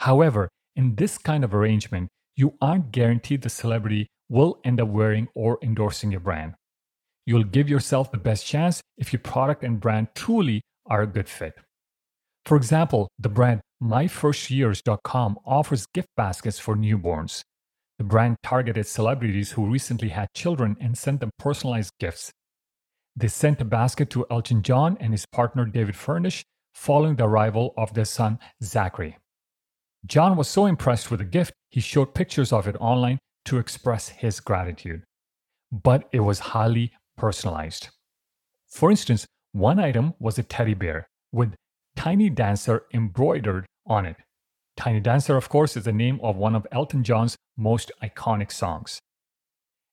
However, 0.00 0.48
in 0.74 0.96
this 0.96 1.18
kind 1.18 1.44
of 1.44 1.54
arrangement, 1.54 2.08
you 2.36 2.54
aren't 2.60 2.90
guaranteed 2.90 3.42
the 3.42 3.48
celebrity 3.48 4.08
will 4.28 4.58
end 4.64 4.80
up 4.80 4.88
wearing 4.88 5.28
or 5.34 5.58
endorsing 5.62 6.10
your 6.10 6.20
brand. 6.20 6.54
You'll 7.26 7.44
give 7.44 7.68
yourself 7.68 8.10
the 8.10 8.18
best 8.18 8.46
chance 8.46 8.80
if 8.98 9.12
your 9.12 9.20
product 9.20 9.62
and 9.62 9.80
brand 9.80 10.08
truly 10.14 10.62
are 10.86 11.02
a 11.02 11.06
good 11.06 11.28
fit. 11.28 11.54
For 12.44 12.56
example, 12.56 13.08
the 13.18 13.30
brand 13.30 13.60
myfirstyears.com 13.82 15.38
offers 15.46 15.86
gift 15.94 16.08
baskets 16.16 16.58
for 16.58 16.76
newborns. 16.76 17.42
The 17.98 18.04
brand 18.04 18.36
targeted 18.42 18.86
celebrities 18.86 19.52
who 19.52 19.70
recently 19.70 20.08
had 20.08 20.28
children 20.34 20.76
and 20.80 20.98
sent 20.98 21.20
them 21.20 21.30
personalized 21.38 21.92
gifts. 21.98 22.32
They 23.16 23.28
sent 23.28 23.60
a 23.60 23.64
basket 23.64 24.10
to 24.10 24.26
Elton 24.30 24.62
John 24.62 24.96
and 25.00 25.12
his 25.12 25.26
partner 25.26 25.64
David 25.64 25.96
Furnish 25.96 26.44
following 26.74 27.16
the 27.16 27.24
arrival 27.24 27.72
of 27.76 27.94
their 27.94 28.04
son 28.04 28.38
Zachary. 28.62 29.16
John 30.06 30.36
was 30.36 30.48
so 30.48 30.66
impressed 30.66 31.10
with 31.10 31.20
the 31.20 31.24
gift, 31.24 31.52
he 31.70 31.80
showed 31.80 32.14
pictures 32.14 32.52
of 32.52 32.66
it 32.66 32.76
online 32.80 33.18
to 33.46 33.58
express 33.58 34.08
his 34.08 34.40
gratitude. 34.40 35.04
But 35.70 36.08
it 36.12 36.20
was 36.20 36.38
highly 36.40 36.92
personalized. 37.16 37.88
For 38.66 38.90
instance, 38.90 39.26
one 39.52 39.78
item 39.78 40.14
was 40.18 40.38
a 40.38 40.42
teddy 40.42 40.74
bear 40.74 41.06
with 41.32 41.54
Tiny 41.96 42.28
Dancer 42.28 42.84
embroidered 42.92 43.66
on 43.86 44.06
it. 44.06 44.16
Tiny 44.76 45.00
Dancer, 45.00 45.36
of 45.36 45.48
course, 45.48 45.76
is 45.76 45.84
the 45.84 45.92
name 45.92 46.18
of 46.22 46.36
one 46.36 46.54
of 46.54 46.66
Elton 46.72 47.04
John's 47.04 47.36
most 47.56 47.92
iconic 48.02 48.50
songs. 48.50 48.98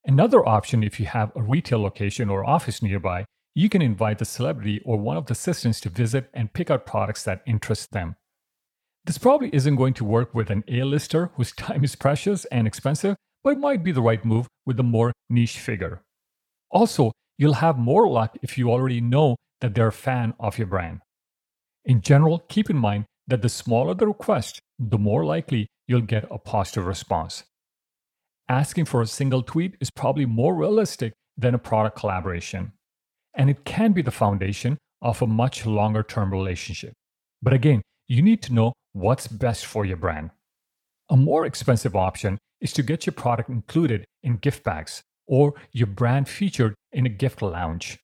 Another 0.03 0.47
option, 0.47 0.84
if 0.84 0.99
you 0.99 1.05
have 1.05 1.31
a 1.36 1.43
retail 1.43 1.79
location 1.79 2.29
or 2.29 2.43
office 2.43 2.81
nearby, 2.81 3.25
you 3.53 3.69
can 3.69 3.81
invite 3.81 4.17
the 4.17 4.25
celebrity 4.25 4.81
or 4.84 4.97
one 4.97 5.17
of 5.17 5.27
the 5.27 5.34
assistants 5.34 5.79
to 5.81 5.89
visit 5.89 6.29
and 6.34 6.53
pick 6.53 6.71
out 6.71 6.86
products 6.86 7.23
that 7.23 7.43
interest 7.45 7.91
them. 7.91 8.15
This 9.05 9.17
probably 9.17 9.53
isn't 9.53 9.75
going 9.75 9.93
to 9.95 10.05
work 10.05 10.34
with 10.34 10.49
an 10.49 10.63
A-lister 10.67 11.31
whose 11.36 11.51
time 11.55 11.84
is 11.84 11.95
precious 11.95 12.45
and 12.45 12.65
expensive, 12.65 13.15
but 13.43 13.51
it 13.51 13.60
might 13.60 13.84
be 13.84 13.91
the 13.91 14.01
right 14.01 14.23
move 14.23 14.47
with 14.65 14.79
a 14.79 14.84
more 14.84 15.12
niche 15.29 15.60
figure. 15.60 16.01
Also, 16.71 17.12
you'll 17.38 17.55
have 17.55 17.77
more 17.77 18.10
luck 18.10 18.38
if 18.41 18.57
you 18.57 18.71
already 18.71 19.01
know 19.01 19.36
that 19.60 19.75
they're 19.75 19.88
a 19.88 19.91
fan 19.91 20.34
of 20.39 20.57
your 20.57 20.67
brand. 20.67 21.01
In 21.86 22.01
general, 22.01 22.39
keep 22.47 22.69
in 22.69 22.77
mind 22.77 23.05
that 23.27 23.41
the 23.41 23.49
smaller 23.49 23.93
the 23.93 24.07
request, 24.07 24.60
the 24.79 24.97
more 24.97 25.25
likely 25.25 25.67
you'll 25.88 26.01
get 26.01 26.27
a 26.31 26.38
positive 26.38 26.86
response. 26.86 27.43
Asking 28.47 28.86
for 28.86 29.01
a 29.01 29.07
single 29.07 29.43
tweet 29.43 29.75
is 29.79 29.89
probably 29.89 30.25
more 30.25 30.55
realistic 30.55 31.13
than 31.38 31.53
a 31.53 31.60
product 31.60 31.97
collaboration, 31.97 32.73
and 33.36 33.49
it 33.49 33.65
can 33.65 33.93
be 33.93 34.01
the 34.01 34.12
foundation 34.12 34.77
of 35.01 35.21
a 35.21 35.27
much 35.27 35.65
longer 35.65 36.03
term 36.03 36.31
relationship. 36.31 36.93
But 37.41 37.53
again, 37.53 37.81
you 38.07 38.21
need 38.21 38.41
to 38.43 38.53
know 38.53 38.73
what's 38.93 39.27
best 39.27 39.65
for 39.65 39.86
your 39.86 39.97
brand. 39.97 40.31
A 41.10 41.17
more 41.17 41.45
expensive 41.45 41.95
option 41.95 42.38
is 42.60 42.73
to 42.73 42.84
get 42.84 43.05
your 43.05 43.13
product 43.13 43.49
included 43.49 44.05
in 44.21 44.38
gift 44.38 44.63
bags 44.63 45.01
or 45.32 45.54
your 45.72 45.88
brand 45.88 46.28
featured 46.28 46.76
in 46.91 47.06
a 47.06 47.10
gift 47.10 47.41
lounge. 47.41 47.98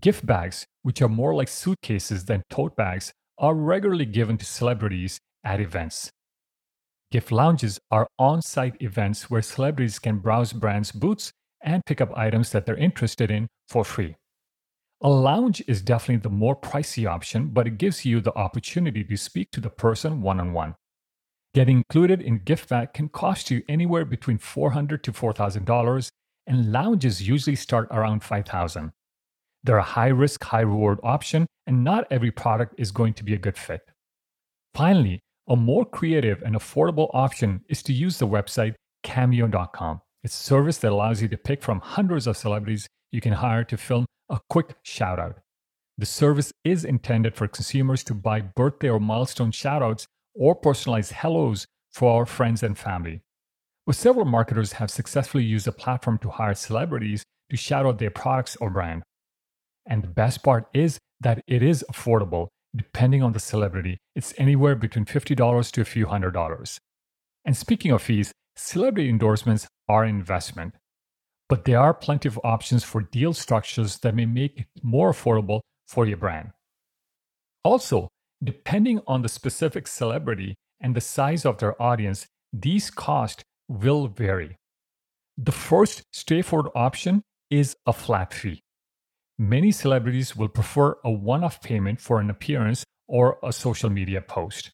Gift 0.00 0.26
bags, 0.26 0.66
which 0.82 1.00
are 1.00 1.08
more 1.08 1.34
like 1.34 1.48
suitcases 1.48 2.26
than 2.26 2.42
tote 2.50 2.76
bags, 2.76 3.12
are 3.38 3.54
regularly 3.54 4.04
given 4.04 4.36
to 4.36 4.44
celebrities 4.44 5.18
at 5.42 5.60
events. 5.60 6.10
Gift 7.10 7.32
lounges 7.32 7.80
are 7.90 8.06
on 8.18 8.42
site 8.42 8.80
events 8.82 9.30
where 9.30 9.40
celebrities 9.40 9.98
can 9.98 10.18
browse 10.18 10.52
brands' 10.52 10.92
booths 10.92 11.32
and 11.62 11.84
pick 11.86 12.00
up 12.00 12.16
items 12.16 12.50
that 12.50 12.66
they're 12.66 12.76
interested 12.76 13.30
in 13.30 13.48
for 13.68 13.84
free. 13.84 14.16
A 15.00 15.08
lounge 15.08 15.62
is 15.66 15.80
definitely 15.80 16.22
the 16.22 16.36
more 16.36 16.56
pricey 16.56 17.08
option, 17.08 17.48
but 17.48 17.66
it 17.66 17.78
gives 17.78 18.04
you 18.04 18.20
the 18.20 18.34
opportunity 18.34 19.04
to 19.04 19.16
speak 19.16 19.50
to 19.52 19.60
the 19.60 19.70
person 19.70 20.20
one 20.20 20.40
on 20.40 20.52
one. 20.52 20.74
Getting 21.54 21.78
included 21.78 22.20
in 22.20 22.40
gift 22.40 22.68
bag 22.68 22.92
can 22.92 23.08
cost 23.08 23.50
you 23.50 23.62
anywhere 23.68 24.04
between 24.04 24.36
400 24.36 25.02
to 25.04 25.12
$4,000, 25.12 26.10
and 26.46 26.72
lounges 26.72 27.26
usually 27.26 27.56
start 27.56 27.88
around 27.90 28.22
5,000. 28.22 28.92
They're 29.64 29.78
a 29.78 29.82
high 29.82 30.08
risk, 30.08 30.44
high 30.44 30.60
reward 30.60 31.00
option, 31.02 31.46
and 31.66 31.82
not 31.82 32.06
every 32.10 32.30
product 32.30 32.74
is 32.78 32.92
going 32.92 33.14
to 33.14 33.24
be 33.24 33.34
a 33.34 33.38
good 33.38 33.58
fit. 33.58 33.82
Finally, 34.74 35.20
a 35.48 35.56
more 35.56 35.84
creative 35.84 36.42
and 36.42 36.54
affordable 36.54 37.10
option 37.14 37.62
is 37.68 37.82
to 37.84 37.92
use 37.92 38.18
the 38.18 38.26
website 38.26 38.74
cameo.com. 39.02 40.00
It's 40.24 40.38
a 40.38 40.42
service 40.42 40.78
that 40.78 40.92
allows 40.92 41.22
you 41.22 41.28
to 41.28 41.36
pick 41.36 41.62
from 41.62 41.80
hundreds 41.80 42.26
of 42.26 42.36
celebrities 42.36 42.88
you 43.12 43.20
can 43.20 43.32
hire 43.32 43.64
to 43.64 43.76
film 43.76 44.06
a 44.28 44.40
quick 44.50 44.74
shout 44.82 45.20
out. 45.20 45.38
The 45.98 46.06
service 46.06 46.52
is 46.64 46.84
intended 46.84 47.34
for 47.34 47.48
consumers 47.48 48.04
to 48.04 48.14
buy 48.14 48.40
birthday 48.40 48.90
or 48.90 49.00
milestone 49.00 49.52
shoutouts 49.52 50.04
or 50.34 50.54
personalized 50.54 51.12
hellos 51.12 51.66
for 51.90 52.26
friends 52.26 52.62
and 52.62 52.76
family. 52.76 53.22
But 53.86 53.94
several 53.94 54.24
marketers 54.24 54.72
have 54.72 54.90
successfully 54.90 55.44
used 55.44 55.66
the 55.66 55.72
platform 55.72 56.18
to 56.18 56.30
hire 56.30 56.54
celebrities 56.54 57.22
to 57.50 57.56
shout 57.56 57.86
out 57.86 57.98
their 57.98 58.10
products 58.10 58.56
or 58.56 58.68
brand. 58.68 59.04
And 59.86 60.02
the 60.02 60.08
best 60.08 60.42
part 60.42 60.66
is 60.74 60.98
that 61.20 61.42
it 61.46 61.62
is 61.62 61.84
affordable 61.92 62.48
depending 62.74 63.22
on 63.22 63.32
the 63.32 63.40
celebrity. 63.40 63.98
It's 64.14 64.34
anywhere 64.36 64.74
between 64.74 65.04
$50 65.04 65.70
to 65.70 65.80
a 65.80 65.84
few 65.84 66.06
hundred 66.06 66.32
dollars. 66.32 66.78
And 67.44 67.56
speaking 67.56 67.92
of 67.92 68.02
fees, 68.02 68.32
celebrity 68.56 69.08
endorsements 69.08 69.68
are 69.88 70.02
an 70.02 70.10
investment. 70.10 70.74
But 71.48 71.64
there 71.64 71.78
are 71.78 71.94
plenty 71.94 72.28
of 72.28 72.40
options 72.42 72.82
for 72.82 73.02
deal 73.02 73.32
structures 73.32 73.98
that 74.00 74.16
may 74.16 74.26
make 74.26 74.60
it 74.60 74.66
more 74.82 75.12
affordable 75.12 75.60
for 75.86 76.04
your 76.04 76.16
brand. 76.16 76.50
Also, 77.62 78.08
depending 78.42 79.00
on 79.06 79.22
the 79.22 79.28
specific 79.28 79.86
celebrity 79.86 80.56
and 80.80 80.94
the 80.94 81.00
size 81.00 81.46
of 81.46 81.58
their 81.58 81.80
audience, 81.80 82.26
these 82.52 82.90
costs 82.90 83.44
will 83.68 84.08
vary. 84.08 84.56
The 85.36 85.52
first 85.52 86.02
straightforward 86.12 86.70
option 86.74 87.22
is 87.50 87.76
a 87.86 87.92
flat 87.92 88.32
fee. 88.32 88.62
Many 89.38 89.70
celebrities 89.70 90.34
will 90.34 90.48
prefer 90.48 90.96
a 91.04 91.10
one 91.10 91.44
off 91.44 91.60
payment 91.60 92.00
for 92.00 92.20
an 92.20 92.30
appearance 92.30 92.84
or 93.06 93.38
a 93.42 93.52
social 93.52 93.90
media 93.90 94.20
post. 94.22 94.70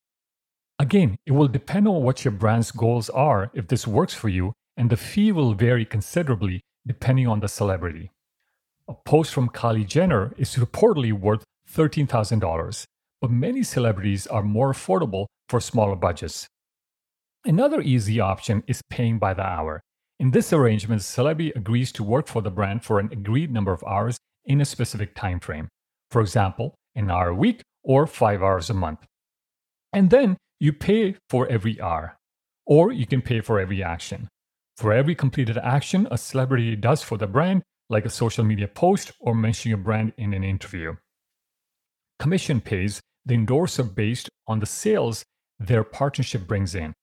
Again, 0.78 1.16
it 1.26 1.32
will 1.32 1.48
depend 1.48 1.88
on 1.88 2.02
what 2.02 2.24
your 2.24 2.32
brand's 2.32 2.70
goals 2.70 3.10
are 3.10 3.50
if 3.54 3.68
this 3.68 3.86
works 3.86 4.14
for 4.14 4.28
you, 4.28 4.52
and 4.76 4.88
the 4.88 4.96
fee 4.96 5.32
will 5.32 5.54
vary 5.54 5.84
considerably 5.84 6.60
depending 6.86 7.26
on 7.26 7.40
the 7.40 7.48
celebrity. 7.48 8.10
A 8.88 8.94
post 8.94 9.32
from 9.32 9.48
Kylie 9.48 9.86
Jenner 9.86 10.34
is 10.36 10.56
reportedly 10.56 11.12
worth 11.12 11.44
$13,000, 11.70 12.84
but 13.20 13.30
many 13.30 13.62
celebrities 13.62 14.26
are 14.26 14.42
more 14.42 14.72
affordable 14.72 15.26
for 15.48 15.60
smaller 15.60 15.96
budgets. 15.96 16.46
Another 17.44 17.80
easy 17.80 18.20
option 18.20 18.62
is 18.68 18.82
paying 18.88 19.18
by 19.18 19.34
the 19.34 19.42
hour. 19.42 19.82
In 20.20 20.30
this 20.30 20.52
arrangement, 20.52 21.00
the 21.00 21.04
celebrity 21.04 21.52
agrees 21.56 21.90
to 21.92 22.04
work 22.04 22.28
for 22.28 22.40
the 22.40 22.52
brand 22.52 22.84
for 22.84 23.00
an 23.00 23.08
agreed 23.10 23.50
number 23.50 23.72
of 23.72 23.82
hours 23.82 24.16
in 24.44 24.60
a 24.60 24.64
specific 24.64 25.16
time 25.16 25.40
frame. 25.40 25.68
For 26.12 26.20
example, 26.20 26.76
an 26.94 27.10
hour 27.10 27.30
a 27.30 27.34
week 27.34 27.62
or 27.82 28.06
5 28.06 28.42
hours 28.42 28.70
a 28.70 28.74
month. 28.74 29.00
And 29.92 30.10
then 30.10 30.36
you 30.60 30.72
pay 30.72 31.16
for 31.28 31.48
every 31.48 31.80
hour, 31.80 32.16
or 32.64 32.92
you 32.92 33.06
can 33.06 33.22
pay 33.22 33.40
for 33.40 33.58
every 33.58 33.82
action. 33.82 34.28
For 34.76 34.92
every 34.92 35.16
completed 35.16 35.58
action 35.58 36.06
a 36.12 36.18
celebrity 36.18 36.76
does 36.76 37.02
for 37.02 37.18
the 37.18 37.26
brand, 37.26 37.62
like 37.90 38.04
a 38.04 38.10
social 38.10 38.44
media 38.44 38.68
post 38.68 39.10
or 39.18 39.34
mentioning 39.34 39.74
a 39.74 39.82
brand 39.82 40.12
in 40.16 40.32
an 40.32 40.44
interview. 40.44 40.94
Commission 42.20 42.60
pays 42.60 43.00
the 43.26 43.34
endorser 43.34 43.82
based 43.82 44.28
on 44.46 44.60
the 44.60 44.66
sales 44.66 45.24
their 45.58 45.82
partnership 45.82 46.46
brings 46.46 46.76
in. 46.76 46.94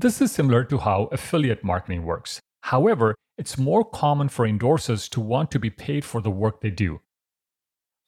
This 0.00 0.22
is 0.22 0.32
similar 0.32 0.64
to 0.64 0.78
how 0.78 1.10
affiliate 1.12 1.62
marketing 1.62 2.06
works. 2.06 2.40
However, 2.62 3.14
it's 3.36 3.58
more 3.58 3.84
common 3.84 4.30
for 4.30 4.48
endorsers 4.48 5.10
to 5.10 5.20
want 5.20 5.50
to 5.50 5.58
be 5.58 5.68
paid 5.68 6.06
for 6.06 6.22
the 6.22 6.30
work 6.30 6.62
they 6.62 6.70
do. 6.70 7.02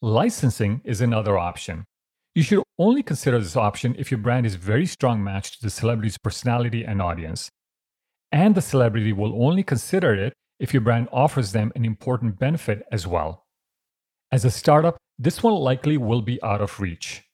Licensing 0.01 0.81
is 0.85 1.03
another 1.03 1.37
option. 1.37 1.85
You 2.35 2.45
should 2.45 2.63
only 2.79 3.03
consider 3.03 3.39
this 3.39 3.59
option 3.59 3.95
if 3.99 4.11
your 4.11 4.17
brand 4.17 4.47
is 4.47 4.55
very 4.55 4.87
strong 4.87 5.23
match 5.23 5.53
to 5.53 5.63
the 5.63 5.69
celebrity's 5.69 6.17
personality 6.17 6.83
and 6.83 7.03
audience. 7.03 7.51
And 8.33 8.55
the 8.55 8.63
celebrity 8.63 9.13
will 9.13 9.45
only 9.45 9.63
consider 9.63 10.15
it 10.15 10.33
if 10.59 10.73
your 10.73 10.81
brand 10.81 11.11
offers 11.13 11.53
them 11.53 11.73
an 11.77 11.85
important 11.85 12.39
benefit 12.39 12.85
as 12.91 13.07
well. 13.07 13.45
As 14.31 14.47
a 14.47 14.51
startup, 14.51 14.97
this 15.19 15.43
one 15.43 15.57
likely 15.57 15.99
will 15.99 16.23
be 16.23 16.43
out 16.43 16.63
of 16.63 16.81
reach. 16.81 17.25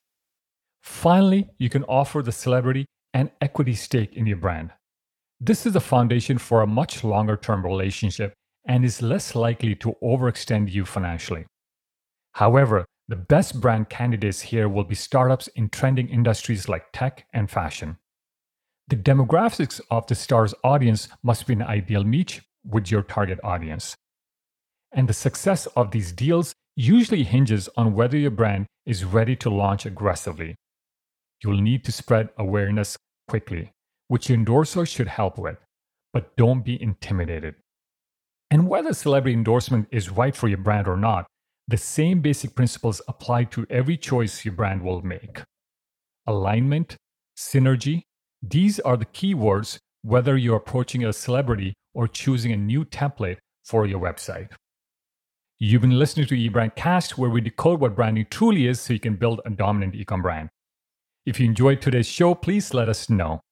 Finally, 0.83 1.49
you 1.59 1.69
can 1.69 1.85
offer 1.85 2.23
the 2.23 2.33
celebrity 2.33 2.87
an 3.15 3.31
equity 3.41 3.75
stake 3.75 4.15
in 4.15 4.27
your 4.27 4.37
brand. 4.37 4.71
This 5.41 5.67
is 5.67 5.73
the 5.73 5.81
foundation 5.81 6.39
for 6.39 6.63
a 6.63 6.67
much 6.67 7.05
longer 7.05 7.37
term 7.37 7.65
relationship 7.65 8.35
and 8.67 8.85
is 8.85 9.01
less 9.01 9.35
likely 9.35 9.75
to 9.77 9.97
overextend 10.03 10.73
you 10.73 10.85
financially. 10.85 11.47
However, 12.33 12.85
the 13.09 13.17
best 13.17 13.61
brand 13.61 13.89
candidates 13.89 14.43
here 14.43 14.69
will 14.69 14.85
be 14.85 14.95
startups 14.95 15.49
in 15.49 15.71
trending 15.71 16.09
industries 16.09 16.69
like 16.69 16.93
tech 16.93 17.27
and 17.33 17.51
fashion. 17.51 17.97
The 18.89 18.97
demographics 18.97 19.81
of 19.91 20.07
the 20.07 20.15
star's 20.15 20.55
audience 20.63 21.09
must 21.23 21.47
be 21.47 21.55
an 21.55 21.63
ideal 21.63 22.05
meet 22.05 22.43
with 22.65 22.91
your 22.91 23.03
target 23.03 23.39
audience. 23.43 23.95
And 24.93 25.09
the 25.09 25.15
success 25.15 25.67
of 25.77 25.91
these 25.91 26.13
deals 26.13 26.55
usually 26.77 27.25
hinges 27.25 27.69
on 27.77 27.95
whether 27.95 28.17
your 28.17 28.31
brand 28.31 28.67
is 28.87 29.05
ready 29.05 29.37
to 29.37 29.51
launch 29.51 29.85
aggressively. 29.85 30.55
You'll 31.43 31.61
need 31.61 31.85
to 31.85 31.93
spread 31.93 32.31
awareness 32.39 32.97
quickly, 33.29 33.73
which 34.09 34.29
your 34.29 34.39
endorser 34.39 34.87
should 34.87 35.09
help 35.09 35.39
with, 35.39 35.59
but 36.13 36.37
don't 36.37 36.65
be 36.65 36.81
intimidated. 36.83 37.55
And 38.51 38.69
whether 38.69 38.93
celebrity 38.93 39.35
endorsement 39.35 39.89
is 39.91 40.11
right 40.11 40.35
for 40.35 40.49
your 40.49 40.59
brand 40.59 40.89
or 40.89 40.97
not, 40.97 41.27
the 41.69 41.77
same 41.77 42.21
basic 42.23 42.55
principles 42.55 43.03
apply 43.09 43.45
to 43.45 43.67
every 43.69 43.97
choice 43.97 44.45
your 44.45 44.55
brand 44.55 44.83
will 44.83 45.03
make. 45.03 45.43
Alignment, 46.27 46.97
synergy, 47.37 48.03
these 48.43 48.81
are 48.81 48.97
the 48.97 49.05
key 49.05 49.35
words 49.35 49.79
whether 50.03 50.37
you're 50.37 50.57
approaching 50.57 51.05
a 51.05 51.13
celebrity 51.13 51.75
or 51.93 52.09
choosing 52.09 52.53
a 52.53 52.57
new 52.57 52.85
template 52.85 53.39
for 53.65 53.85
your 53.87 54.01
website. 54.01 54.49
You've 55.59 55.83
been 55.83 55.99
listening 55.99 56.27
to 56.29 56.37
eBrandcast, 56.37 57.19
where 57.19 57.31
we 57.31 57.41
decode 57.41 57.81
what 57.81 57.97
branding 57.97 58.27
truly 58.31 58.69
is 58.69 58.81
so 58.81 58.93
you 58.93 59.01
can 59.01 59.17
build 59.17 59.41
a 59.45 59.51
dominant 59.51 59.95
ecom 59.95 60.23
brand. 60.23 60.49
If 61.29 61.39
you 61.39 61.45
enjoyed 61.45 61.83
today's 61.83 62.07
show, 62.07 62.35
please 62.35 62.73
let 62.73 62.89
us 62.89 63.11
know. 63.11 63.43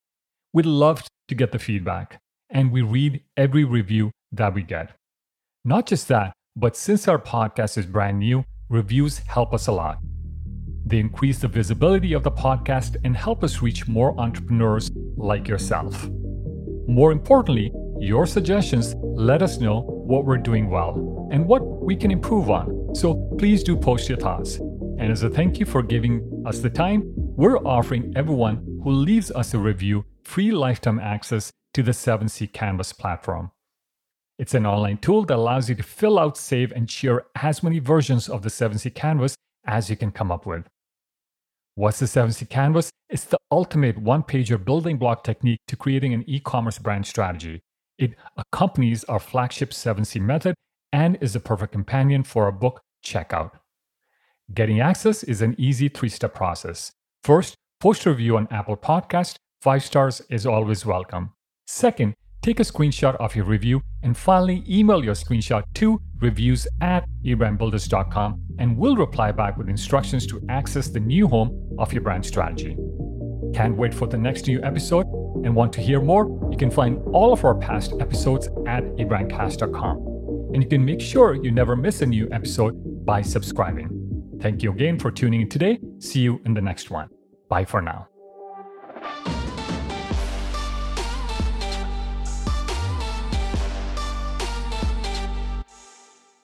We'd 0.54 0.64
love 0.64 1.04
to 1.28 1.34
get 1.34 1.52
the 1.52 1.58
feedback, 1.58 2.22
and 2.48 2.72
we 2.72 2.80
read 2.80 3.22
every 3.36 3.64
review 3.64 4.12
that 4.32 4.54
we 4.54 4.62
get. 4.62 4.96
Not 5.62 5.84
just 5.84 6.08
that, 6.08 6.32
but 6.56 6.74
since 6.74 7.06
our 7.06 7.18
podcast 7.18 7.76
is 7.76 7.84
brand 7.84 8.18
new, 8.18 8.46
reviews 8.70 9.18
help 9.18 9.52
us 9.52 9.66
a 9.66 9.72
lot. 9.72 9.98
They 10.86 11.00
increase 11.00 11.40
the 11.40 11.48
visibility 11.48 12.14
of 12.14 12.22
the 12.22 12.30
podcast 12.30 12.96
and 13.04 13.14
help 13.14 13.44
us 13.44 13.60
reach 13.60 13.86
more 13.86 14.18
entrepreneurs 14.18 14.90
like 15.18 15.46
yourself. 15.46 16.08
More 16.88 17.12
importantly, 17.12 17.70
your 18.00 18.24
suggestions 18.24 18.94
let 19.02 19.42
us 19.42 19.58
know 19.58 19.82
what 19.82 20.24
we're 20.24 20.38
doing 20.38 20.70
well 20.70 21.28
and 21.30 21.46
what 21.46 21.62
we 21.84 21.94
can 21.94 22.10
improve 22.10 22.48
on. 22.48 22.94
So 22.94 23.16
please 23.38 23.62
do 23.62 23.76
post 23.76 24.08
your 24.08 24.16
thoughts. 24.16 24.60
And 24.98 25.12
as 25.12 25.22
a 25.22 25.28
thank 25.28 25.60
you 25.60 25.66
for 25.66 25.82
giving 25.82 26.42
us 26.46 26.60
the 26.60 26.70
time, 26.70 27.02
we're 27.14 27.58
offering 27.58 28.14
everyone 28.16 28.56
who 28.82 28.90
leaves 28.90 29.30
us 29.30 29.52
a 29.52 29.58
review 29.58 30.04
free 30.24 30.50
lifetime 30.50 30.98
access 30.98 31.50
to 31.74 31.82
the 31.82 31.92
7C 31.92 32.50
Canvas 32.52 32.94
platform. 32.94 33.50
It's 34.38 34.54
an 34.54 34.64
online 34.64 34.98
tool 34.98 35.24
that 35.26 35.36
allows 35.36 35.68
you 35.68 35.74
to 35.74 35.82
fill 35.82 36.18
out, 36.18 36.38
save, 36.38 36.72
and 36.72 36.90
share 36.90 37.24
as 37.34 37.62
many 37.62 37.78
versions 37.78 38.28
of 38.28 38.42
the 38.42 38.48
7C 38.48 38.94
Canvas 38.94 39.34
as 39.66 39.90
you 39.90 39.96
can 39.96 40.12
come 40.12 40.32
up 40.32 40.46
with. 40.46 40.66
What's 41.74 41.98
the 41.98 42.06
7C 42.06 42.48
Canvas? 42.48 42.90
It's 43.10 43.24
the 43.24 43.38
ultimate 43.50 43.98
one 43.98 44.22
pager 44.22 44.62
building 44.62 44.96
block 44.96 45.24
technique 45.24 45.60
to 45.68 45.76
creating 45.76 46.14
an 46.14 46.24
e 46.26 46.40
commerce 46.40 46.78
brand 46.78 47.06
strategy. 47.06 47.60
It 47.98 48.14
accompanies 48.36 49.04
our 49.04 49.20
flagship 49.20 49.70
7C 49.72 50.22
method 50.22 50.54
and 50.90 51.18
is 51.20 51.36
a 51.36 51.40
perfect 51.40 51.72
companion 51.72 52.22
for 52.22 52.44
our 52.44 52.52
book 52.52 52.80
checkout. 53.04 53.52
Getting 54.54 54.80
access 54.80 55.24
is 55.24 55.42
an 55.42 55.56
easy 55.58 55.88
three 55.88 56.08
step 56.08 56.34
process. 56.34 56.92
First, 57.24 57.56
post 57.80 58.06
a 58.06 58.10
review 58.10 58.36
on 58.36 58.46
Apple 58.50 58.76
Podcast. 58.76 59.36
Five 59.60 59.82
stars 59.82 60.22
is 60.30 60.46
always 60.46 60.86
welcome. 60.86 61.32
Second, 61.66 62.14
take 62.42 62.60
a 62.60 62.62
screenshot 62.62 63.16
of 63.16 63.34
your 63.34 63.44
review. 63.44 63.80
And 64.04 64.16
finally, 64.16 64.62
email 64.68 65.04
your 65.04 65.14
screenshot 65.14 65.64
to 65.74 66.00
reviews 66.20 66.68
at 66.80 67.06
ebrandbuilders.com 67.24 68.40
and 68.58 68.78
we'll 68.78 68.96
reply 68.96 69.32
back 69.32 69.56
with 69.56 69.68
instructions 69.68 70.26
to 70.28 70.40
access 70.48 70.88
the 70.88 71.00
new 71.00 71.26
home 71.26 71.74
of 71.78 71.92
your 71.92 72.02
brand 72.02 72.24
strategy. 72.24 72.76
Can't 73.52 73.76
wait 73.76 73.92
for 73.92 74.06
the 74.06 74.16
next 74.16 74.46
new 74.46 74.62
episode 74.62 75.06
and 75.44 75.56
want 75.56 75.72
to 75.72 75.80
hear 75.80 76.00
more? 76.00 76.26
You 76.52 76.56
can 76.56 76.70
find 76.70 77.02
all 77.12 77.32
of 77.32 77.44
our 77.44 77.56
past 77.56 77.94
episodes 77.98 78.46
at 78.68 78.84
ebrandcast.com. 78.96 79.96
And 80.54 80.62
you 80.62 80.68
can 80.68 80.84
make 80.84 81.00
sure 81.00 81.34
you 81.34 81.50
never 81.50 81.74
miss 81.74 82.00
a 82.00 82.06
new 82.06 82.28
episode 82.30 83.04
by 83.04 83.22
subscribing. 83.22 84.05
Thank 84.40 84.62
you 84.62 84.70
again 84.70 84.98
for 84.98 85.10
tuning 85.10 85.42
in 85.42 85.48
today. 85.48 85.78
See 85.98 86.20
you 86.20 86.40
in 86.44 86.54
the 86.54 86.60
next 86.60 86.90
one. 86.90 87.08
Bye 87.48 87.64
for 87.64 87.80
now. 87.80 88.08